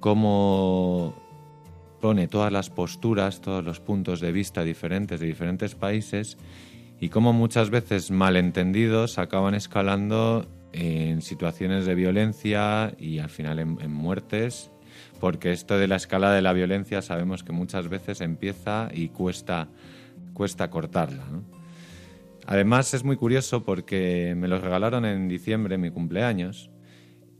[0.00, 1.14] cómo
[2.00, 6.38] pone todas las posturas, todos los puntos de vista diferentes de diferentes países
[7.00, 13.92] y cómo muchas veces malentendidos acaban escalando en situaciones de violencia y al final en,
[13.92, 14.70] muertes,
[15.20, 19.68] porque esto de la escala de la violencia sabemos que muchas veces empieza y cuesta,
[20.32, 21.24] cuesta cortarla.
[22.46, 26.70] Además es muy curioso porque me lo regalaron en diciembre, mi cumpleaños,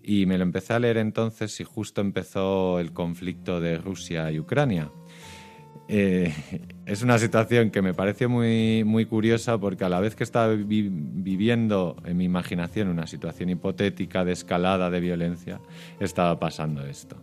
[0.03, 4.38] y me lo empecé a leer entonces y justo empezó el conflicto de Rusia y
[4.38, 4.90] Ucrania.
[5.88, 6.33] Eh,
[6.85, 10.53] es una situación que me pareció muy, muy curiosa porque a la vez que estaba
[10.55, 15.61] vi- viviendo en mi imaginación una situación hipotética de escalada de violencia,
[16.01, 17.16] estaba pasando esto.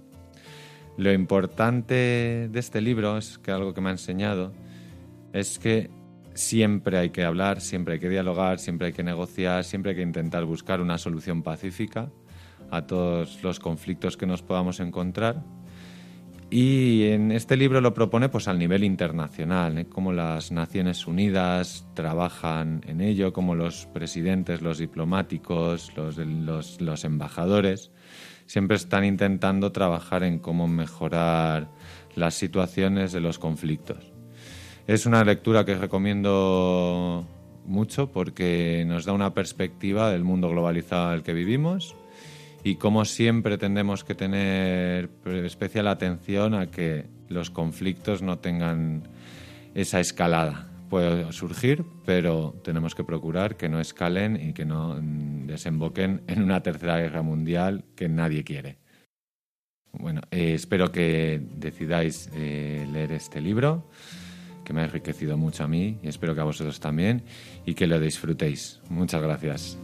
[0.95, 4.53] Lo importante de este libro es que algo que me ha enseñado
[5.33, 5.89] es que
[6.35, 10.03] siempre hay que hablar, siempre hay que dialogar, siempre hay que negociar, siempre hay que
[10.03, 12.11] intentar buscar una solución pacífica
[12.71, 15.43] a todos los conflictos que nos podamos encontrar.
[16.55, 19.85] Y en este libro lo propone pues al nivel internacional, ¿eh?
[19.87, 27.05] cómo las Naciones Unidas trabajan en ello, cómo los presidentes, los diplomáticos, los, los, los
[27.05, 27.89] embajadores
[28.45, 31.71] siempre están intentando trabajar en cómo mejorar
[32.15, 34.13] las situaciones de los conflictos.
[34.85, 37.25] Es una lectura que recomiendo
[37.65, 41.95] mucho porque nos da una perspectiva del mundo globalizado en el que vivimos
[42.63, 49.03] y como siempre tendremos que tener especial atención a que los conflictos no tengan
[49.75, 50.69] esa escalada.
[50.89, 56.43] Puede surgir, pero tenemos que procurar que no escalen y que no mm, desemboquen en
[56.43, 58.77] una tercera guerra mundial que nadie quiere.
[59.91, 63.89] Bueno, eh, espero que decidáis eh, leer este libro,
[64.63, 67.23] que me ha enriquecido mucho a mí y espero que a vosotros también
[67.65, 68.79] y que lo disfrutéis.
[68.89, 69.77] Muchas gracias.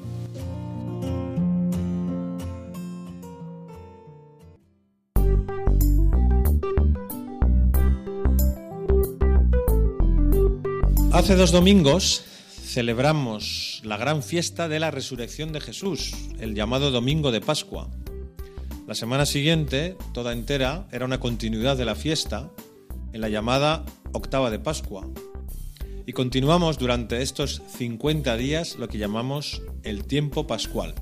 [11.11, 12.23] Hace dos domingos
[12.63, 17.89] celebramos la gran fiesta de la resurrección de Jesús, el llamado Domingo de Pascua.
[18.85, 22.51] La semana siguiente, toda entera, era una continuidad de la fiesta
[23.11, 25.07] en la llamada Octava de Pascua.
[26.05, 30.93] Y continuamos durante estos 50 días lo que llamamos el tiempo pascual.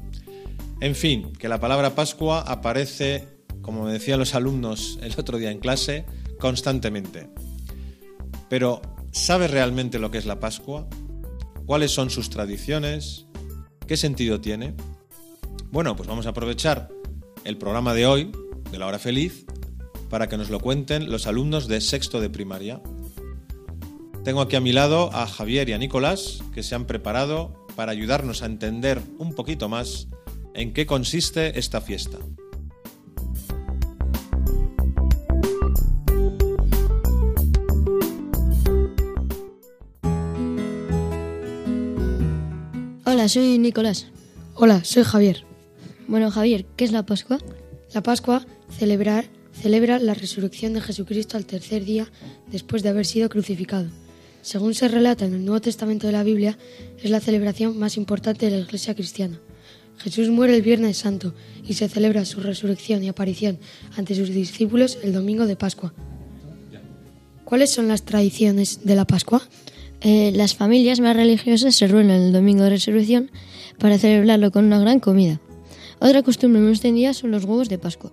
[0.80, 3.28] En fin, que la palabra Pascua aparece,
[3.62, 6.06] como me decían los alumnos el otro día en clase,
[6.40, 7.30] constantemente.
[8.50, 8.82] Pero,
[9.18, 10.88] ¿sabes realmente lo que es la Pascua?
[11.66, 13.26] ¿Cuáles son sus tradiciones?
[13.88, 14.76] ¿Qué sentido tiene?
[15.72, 16.90] Bueno, pues vamos a aprovechar
[17.44, 18.32] el programa de hoy,
[18.72, 19.46] de la hora feliz,
[20.10, 22.82] para que nos lo cuenten los alumnos de sexto de primaria.
[24.24, 27.92] Tengo aquí a mi lado a Javier y a Nicolás, que se han preparado para
[27.92, 30.08] ayudarnos a entender un poquito más
[30.54, 32.18] en qué consiste esta fiesta.
[43.18, 44.06] Hola, soy Nicolás.
[44.54, 45.44] Hola, soy Javier.
[46.08, 47.40] Bueno, Javier, ¿qué es la Pascua?
[47.92, 48.46] La Pascua
[48.78, 49.26] celebrar,
[49.60, 52.12] celebra la resurrección de Jesucristo al tercer día
[52.52, 53.90] después de haber sido crucificado.
[54.44, 56.60] Según se relata en el Nuevo Testamento de la Biblia,
[57.02, 59.40] es la celebración más importante de la Iglesia cristiana.
[59.98, 61.34] Jesús muere el Viernes Santo
[61.68, 63.58] y se celebra su resurrección y aparición
[63.96, 65.92] ante sus discípulos el domingo de Pascua.
[67.46, 69.42] ¿Cuáles son las tradiciones de la Pascua?
[70.02, 73.32] Eh, las familias más religiosas se reúnen el domingo de resurrección
[73.80, 75.40] para celebrarlo con una gran comida.
[76.00, 78.12] Otra costumbre muy extendida son los huevos de Pascua.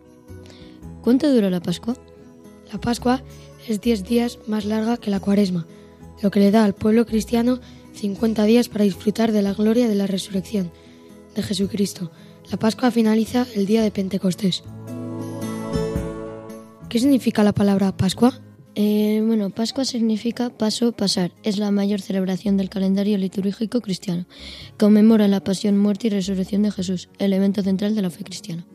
[1.02, 1.96] ¿Cuánto dura la Pascua?
[2.72, 3.22] La Pascua
[3.68, 5.66] es 10 días más larga que la Cuaresma,
[6.22, 7.60] lo que le da al pueblo cristiano
[7.94, 10.72] 50 días para disfrutar de la gloria de la resurrección
[11.34, 12.10] de Jesucristo.
[12.50, 14.62] La Pascua finaliza el día de Pentecostés.
[16.88, 18.40] ¿Qué significa la palabra Pascua?
[18.76, 21.30] Eh, bueno, Pascua significa paso, pasar.
[21.44, 24.26] Es la mayor celebración del calendario litúrgico cristiano.
[24.78, 28.66] Conmemora la pasión, muerte y resurrección de Jesús, elemento central de la fe cristiana.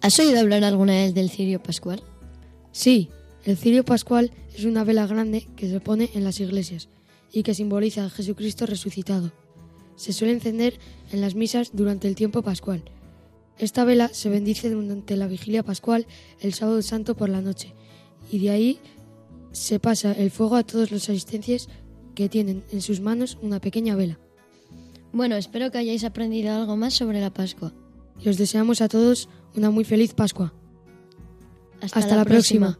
[0.00, 2.02] ¿Has oído hablar alguna vez del cirio pascual?
[2.72, 3.10] Sí,
[3.44, 6.88] el cirio pascual es una vela grande que se pone en las iglesias
[7.32, 9.30] y que simboliza a Jesucristo resucitado.
[9.94, 10.78] Se suele encender
[11.12, 12.82] en las misas durante el tiempo pascual.
[13.60, 16.06] Esta vela se bendice durante la vigilia pascual
[16.40, 17.74] el sábado santo por la noche
[18.32, 18.78] y de ahí
[19.52, 21.68] se pasa el fuego a todos los asistentes
[22.14, 24.18] que tienen en sus manos una pequeña vela.
[25.12, 27.72] Bueno, espero que hayáis aprendido algo más sobre la Pascua.
[28.18, 30.54] Y os deseamos a todos una muy feliz Pascua.
[31.82, 32.78] Hasta, Hasta la, próxima.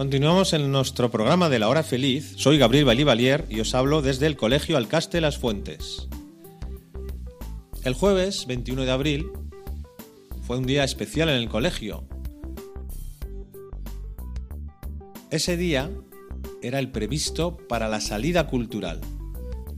[0.00, 2.32] Continuamos en nuestro programa de la hora feliz.
[2.38, 6.08] Soy Gabriel Balivalier y os hablo desde el Colegio Alcaste Las Fuentes.
[7.84, 9.26] El jueves 21 de abril
[10.40, 12.08] fue un día especial en el colegio.
[15.30, 15.90] Ese día
[16.62, 19.02] era el previsto para la salida cultural,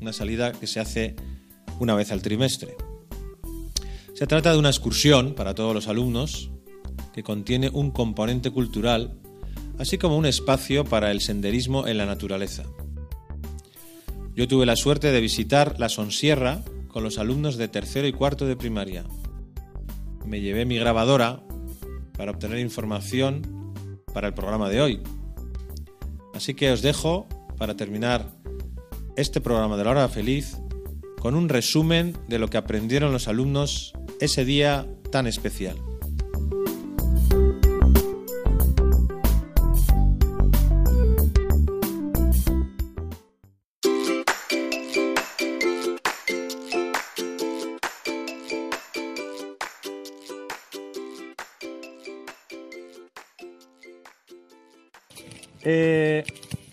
[0.00, 1.16] una salida que se hace
[1.80, 2.76] una vez al trimestre.
[4.14, 6.52] Se trata de una excursión para todos los alumnos
[7.12, 9.18] que contiene un componente cultural,
[9.78, 12.64] así como un espacio para el senderismo en la naturaleza.
[14.34, 18.46] Yo tuve la suerte de visitar la Sonsierra con los alumnos de tercero y cuarto
[18.46, 19.04] de primaria.
[20.26, 21.42] Me llevé mi grabadora
[22.16, 23.74] para obtener información
[24.12, 25.00] para el programa de hoy.
[26.34, 27.26] Así que os dejo
[27.58, 28.30] para terminar
[29.16, 30.56] este programa de la hora feliz
[31.18, 35.76] con un resumen de lo que aprendieron los alumnos ese día tan especial.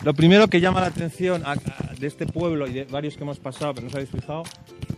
[0.02, 3.22] Lo primero que llama la atención a- a- de este pueblo y de varios que
[3.22, 4.42] hemos pasado, pero no os habéis fijado,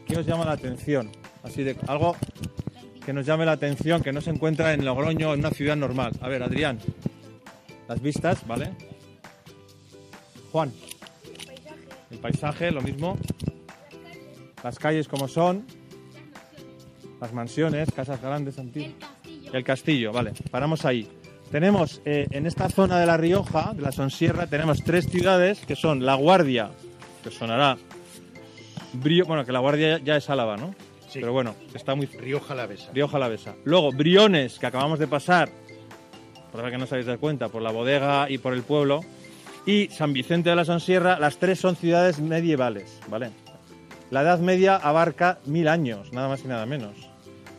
[0.06, 1.10] ¿qué os llama la atención?
[1.42, 2.16] Así de algo
[3.04, 6.12] que nos llame la atención, que no se encuentra en Logroño, en una ciudad normal.
[6.20, 6.78] A ver, Adrián,
[7.88, 8.70] las vistas, ¿vale?
[10.52, 10.72] Juan,
[12.10, 13.18] el paisaje, lo mismo.
[14.62, 15.66] Las calles como son,
[17.20, 18.92] las mansiones, casas grandes, antiguas.
[19.52, 21.08] El castillo, vale, paramos ahí.
[21.52, 25.76] Tenemos eh, en esta zona de La Rioja, de la Sonsierra, tenemos tres ciudades que
[25.76, 26.70] son La Guardia,
[27.22, 27.76] que sonará.
[28.94, 30.74] Brio, bueno, que La Guardia ya es Álava, ¿no?
[31.10, 31.20] Sí.
[31.20, 32.06] Pero bueno, está muy.
[32.06, 32.90] Rioja Alavesa.
[32.94, 33.54] Rioja Alavesa.
[33.64, 35.50] Luego, Briones, que acabamos de pasar,
[36.50, 39.02] por que no os habéis dado cuenta, por la bodega y por el pueblo.
[39.66, 43.28] Y San Vicente de la Sonsierra, las tres son ciudades medievales, ¿vale?
[44.10, 46.96] La Edad Media abarca mil años, nada más y nada menos.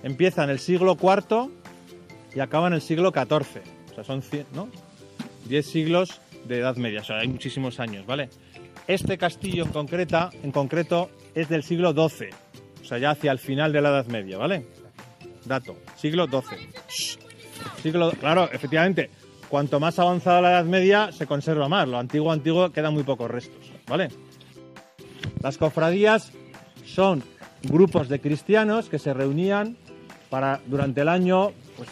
[0.02, 1.52] Empieza en el siglo IV
[2.34, 3.83] y acaba en el siglo XIV.
[3.94, 4.70] O sea, son cien- ¿no?
[5.48, 8.30] 10 siglos de Edad Media, o sea, hay muchísimos años, ¿vale?
[8.88, 12.30] Este castillo en, concreta, en concreto es del siglo XII,
[12.82, 14.66] o sea, ya hacia el final de la Edad Media, ¿vale?
[15.46, 16.68] Dato, siglo XII.
[17.82, 19.10] Siglo, claro, efectivamente,
[19.48, 21.88] cuanto más avanzada la Edad Media, se conserva más.
[21.88, 24.10] Lo antiguo, antiguo, quedan muy pocos restos, ¿vale?
[25.42, 26.32] Las cofradías
[26.86, 27.24] son
[27.64, 29.78] grupos de cristianos que se reunían
[30.30, 31.90] para durante el año pues,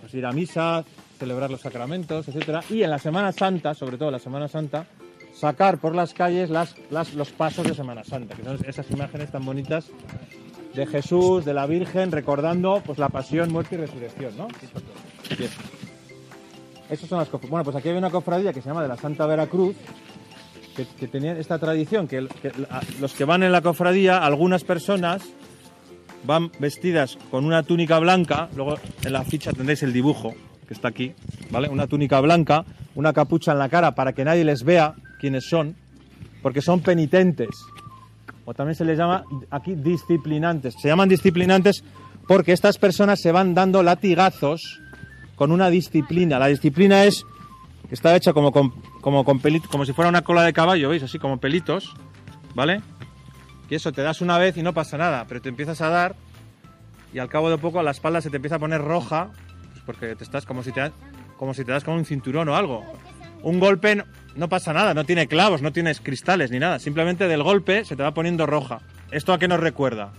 [0.00, 0.84] pues ir a misa,
[1.18, 4.86] celebrar los sacramentos, etcétera, y en la Semana Santa, sobre todo la Semana Santa,
[5.34, 6.74] sacar por las calles las,
[7.14, 9.86] los pasos de Semana Santa, que son esas imágenes tan bonitas
[10.74, 14.48] de Jesús, de la Virgen, recordando pues la pasión, muerte y resurrección, ¿no?
[15.36, 15.50] Bien.
[16.96, 17.30] Son las.
[17.30, 19.76] Bueno, pues aquí hay una cofradía que se llama de la Santa Veracruz,
[20.74, 22.26] que, que tenían esta tradición, que,
[23.00, 25.22] los que van en la cofradía, algunas personas
[26.24, 30.34] van vestidas con una túnica blanca, luego en la ficha tendréis el dibujo
[30.68, 31.14] que está aquí,
[31.50, 31.68] ¿vale?
[31.68, 32.64] Una túnica blanca,
[32.94, 35.74] una capucha en la cara para que nadie les vea quiénes son,
[36.42, 37.48] porque son penitentes.
[38.44, 40.74] O también se les llama aquí disciplinantes.
[40.80, 41.82] Se llaman disciplinantes
[42.26, 44.80] porque estas personas se van dando latigazos
[45.34, 46.38] con una disciplina.
[46.38, 47.24] La disciplina es
[47.90, 51.02] está hecha como como con pelitos, como si fuera una cola de caballo, ¿veis?
[51.02, 51.94] Así como pelitos,
[52.54, 52.82] ¿vale?
[53.70, 56.16] Y eso te das una vez y no pasa nada, pero te empiezas a dar
[57.12, 59.30] y al cabo de poco la espalda se te empieza a poner roja,
[59.88, 60.92] porque te estás como si te,
[61.38, 62.84] como si te das con un cinturón o algo.
[63.42, 64.04] Un golpe no,
[64.36, 67.96] no pasa nada, no tiene clavos, no tienes cristales ni nada, simplemente del golpe se
[67.96, 68.82] te va poniendo roja.
[69.12, 70.12] ¿Esto a qué nos recuerda?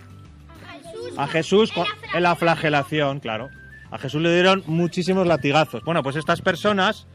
[1.17, 1.71] A Jesús
[2.15, 3.49] en la flagelación, claro.
[3.91, 5.83] A Jesús le dieron muchísimos latigazos.
[5.83, 7.05] Bueno, pues estas personas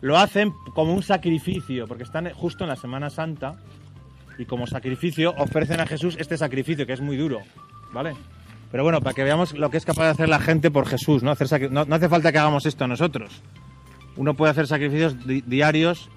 [0.00, 3.56] lo hacen como un sacrificio, porque están justo en la Semana Santa
[4.38, 7.42] y como sacrificio ofrecen a Jesús este sacrificio que es muy duro,
[7.92, 8.14] ¿vale?
[8.70, 11.22] Pero bueno, para que veamos lo que es capaz de hacer la gente por Jesús,
[11.22, 11.32] ¿no?
[11.32, 13.42] Hace falta que hagamos esto nosotros.
[14.16, 16.08] Uno puede hacer sacrificios di- diarios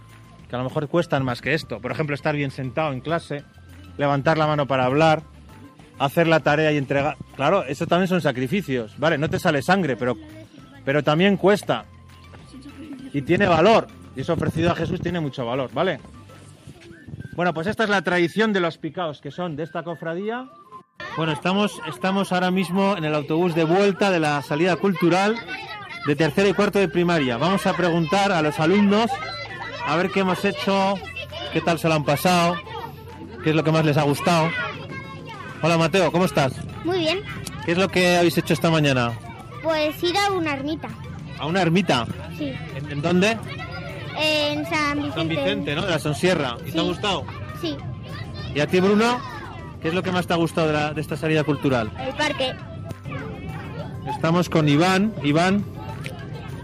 [0.49, 1.79] que a lo mejor cuestan más que esto.
[1.79, 3.43] Por ejemplo, estar bien sentado en clase,
[3.97, 5.23] levantar la mano para hablar,
[5.97, 7.17] hacer la tarea y entregar.
[7.35, 9.17] Claro, eso también son sacrificios, ¿vale?
[9.17, 10.15] No te sale sangre, pero,
[10.85, 11.85] pero también cuesta.
[13.13, 13.87] Y tiene valor.
[14.15, 15.99] Y eso ofrecido a Jesús tiene mucho valor, ¿vale?
[17.35, 20.49] Bueno, pues esta es la tradición de los picaos, que son de esta cofradía.
[21.16, 25.36] Bueno, estamos, estamos ahora mismo en el autobús de vuelta de la salida cultural
[26.07, 27.38] de tercero y cuarto de primaria.
[27.38, 29.11] Vamos a preguntar a los alumnos
[29.86, 30.95] a ver qué hemos hecho,
[31.51, 32.55] qué tal se lo han pasado,
[33.43, 34.49] qué es lo que más les ha gustado.
[35.61, 36.53] Hola Mateo, ¿cómo estás?
[36.84, 37.22] Muy bien.
[37.66, 39.14] ¿Qué es lo que habéis hecho esta mañana?
[39.61, 40.89] Pues ir a una ermita.
[41.38, 42.05] A una ermita.
[42.38, 42.53] Sí.
[42.76, 43.38] ¿En, en dónde?
[44.20, 45.16] En San Vicente.
[45.16, 45.82] San Vicente, ¿no?
[45.84, 46.57] De la Sonsierra.
[46.66, 47.24] ¿Y te ha gustado?
[47.61, 47.78] Sí.
[48.53, 49.20] ¿Y a ti, Bruno?
[49.84, 51.91] ¿Qué es lo que más te ha gustado de, la- de esta salida cultural?
[51.99, 52.53] El parque.
[54.09, 55.63] Estamos con Iván, Iván,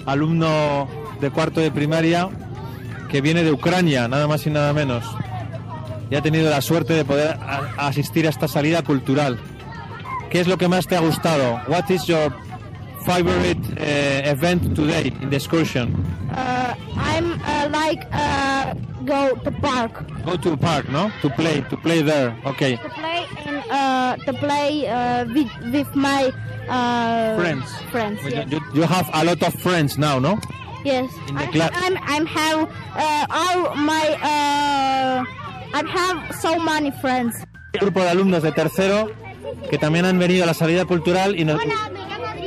[0.05, 0.87] alumno
[1.21, 2.29] de cuarto de primaria,
[3.09, 5.03] que viene de Ucrania, nada más y nada menos.
[6.09, 9.37] Y ha tenido la suerte de poder a- asistir a esta salida cultural.
[10.31, 11.59] ¿Qué es lo que más te ha gustado?
[11.67, 12.33] What is your
[13.05, 15.93] favorite eh, event today in the excursion?
[16.31, 18.73] Uh, I'm uh, like uh,
[19.05, 19.93] go to park
[20.25, 21.11] Go to park, no?
[21.21, 22.35] To play, to play there.
[22.45, 22.77] Okay.
[22.77, 26.31] to play and uh, to play uh, with with my
[26.69, 27.65] uh, Friends.
[27.91, 28.19] Friends.
[28.23, 28.51] You, Yes.
[28.51, 30.37] you, you have a lot of friends now, no?
[30.85, 31.09] yes.
[31.27, 32.59] In the I'm, I'm I'm have
[32.95, 35.25] uh, all my uh,
[35.73, 37.33] I have so many friends.
[37.73, 39.11] Grupo de alumnos de tercero
[39.69, 41.59] que también han venido a la salida cultural y nos,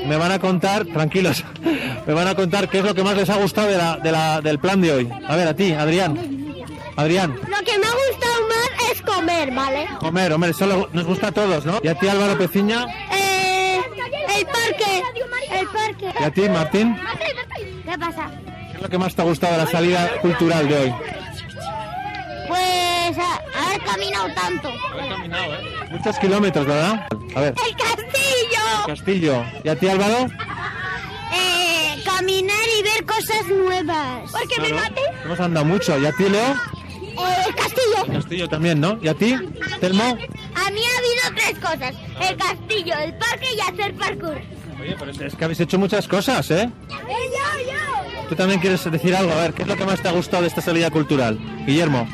[0.06, 1.44] me van a contar, tranquilos,
[2.06, 4.12] me van a contar qué es lo que más les ha gustado de la, de
[4.12, 5.10] la- del plan de hoy.
[5.28, 6.18] A ver, a ti, Adrián.
[6.94, 9.86] Adrián, Lo que me ha gustado más es comer, ¿vale?
[9.98, 11.80] comer, hombre, eso lo- nos gusta a todos, ¿no?
[11.82, 13.80] Y a ti, Álvaro Peciña, Eh,
[14.38, 15.02] el parque.
[15.58, 16.20] El parque.
[16.20, 16.96] y a ti, Martín,
[17.84, 18.30] ¿Qué pasa?
[18.70, 20.94] ¿qué es lo que más te ha gustado de la salida cultural de hoy?
[22.48, 22.60] Pues
[23.18, 24.70] a- haber caminado tanto.
[25.90, 27.06] Muchos kilómetros, ¿verdad?
[27.34, 28.86] A ver, ¡El castillo!
[28.86, 29.44] Castillo.
[29.64, 30.26] ¿Y a ti, Álvaro?
[31.34, 34.30] Eh, caminar y ver cosas nuevas.
[34.30, 34.82] ¿Por qué me Claro.
[34.88, 35.00] mate?
[35.24, 35.98] Hemos andado mucho.
[35.98, 36.52] ¿Y a ti, Leo?
[36.52, 38.12] Eh, el castillo.
[38.12, 38.98] Castillo también, ¿no?
[39.02, 39.36] ¿Y a ti,
[39.80, 40.04] Telmo?
[40.04, 41.94] A mí ha habido tres cosas.
[42.20, 44.38] El castillo, el parque y hacer parkour.
[44.80, 46.68] Oye, pero es que habéis hecho muchas cosas, ¿eh?
[46.90, 48.28] yo, yo!
[48.28, 49.30] Tú también quieres decir algo.
[49.32, 51.38] A ver, ¿qué es lo que más te ha gustado de esta salida cultural?
[51.66, 52.08] Guillermo.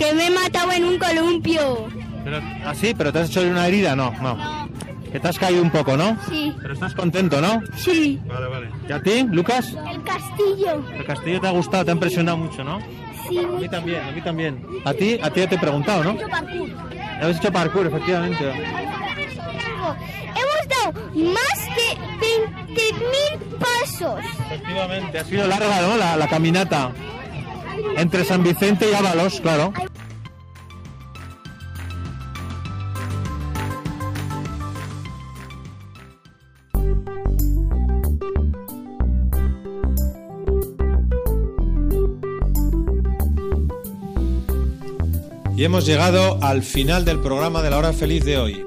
[0.00, 1.86] Que me he matado en un columpio.
[2.24, 2.94] Pero, ¿Ah, sí?
[2.96, 3.94] ¿Pero te has hecho una herida?
[3.94, 4.70] No, no.
[5.12, 6.16] Que te has caído un poco, ¿no?
[6.26, 6.54] Sí.
[6.62, 7.60] Pero estás contento, ¿no?
[7.76, 8.18] Sí.
[8.26, 8.70] Vale, vale.
[8.88, 9.76] ¿Y a ti, Lucas?
[9.92, 10.82] El castillo.
[10.96, 12.78] El castillo te ha gustado, te ha impresionado mucho, ¿no?
[13.28, 13.40] Sí.
[13.40, 14.64] A mí también, a mí también.
[14.86, 16.16] A ti, a ti ya te he preguntado, ¿no?
[16.16, 16.70] parkour.
[17.20, 18.42] Habéis hecho parkour, efectivamente.
[18.48, 18.64] Hemos
[20.68, 21.94] dado más de
[22.74, 24.20] 20.000 pasos.
[24.46, 25.98] Efectivamente, ha sido larga, ¿no?
[25.98, 26.90] La, la caminata.
[27.96, 29.72] Entre San Vicente y Ábalos, claro.
[45.56, 48.64] Y hemos llegado al final del programa de la hora feliz de hoy.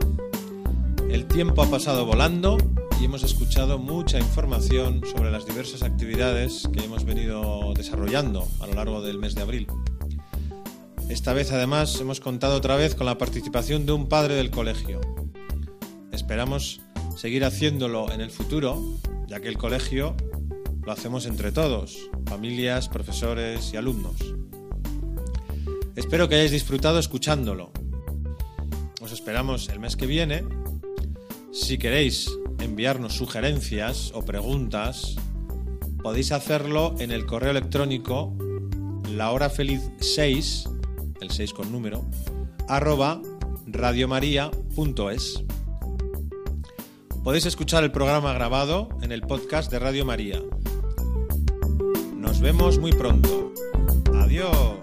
[1.10, 2.58] El tiempo ha pasado volando
[3.04, 8.76] y hemos escuchado mucha información sobre las diversas actividades que hemos venido desarrollando a lo
[8.76, 9.68] largo del mes de abril.
[11.10, 15.02] Esta vez además hemos contado otra vez con la participación de un padre del colegio.
[16.14, 16.80] Esperamos
[17.18, 18.82] seguir haciéndolo en el futuro,
[19.28, 20.16] ya que el colegio
[20.86, 24.16] lo hacemos entre todos, familias, profesores y alumnos.
[25.98, 27.74] Espero que hayáis disfrutado escuchándolo.
[29.02, 30.46] Os esperamos el mes que viene.
[31.52, 32.30] Si queréis
[32.64, 35.16] enviarnos sugerencias o preguntas,
[36.02, 38.36] podéis hacerlo en el correo electrónico
[39.10, 40.70] lahorafeliz6,
[41.22, 42.06] el 6 con número,
[42.68, 43.22] arroba
[43.68, 45.44] radiomaria.es.
[47.24, 50.42] Podéis escuchar el programa grabado en el podcast de Radio María.
[52.18, 53.54] Nos vemos muy pronto.
[54.14, 54.83] Adiós.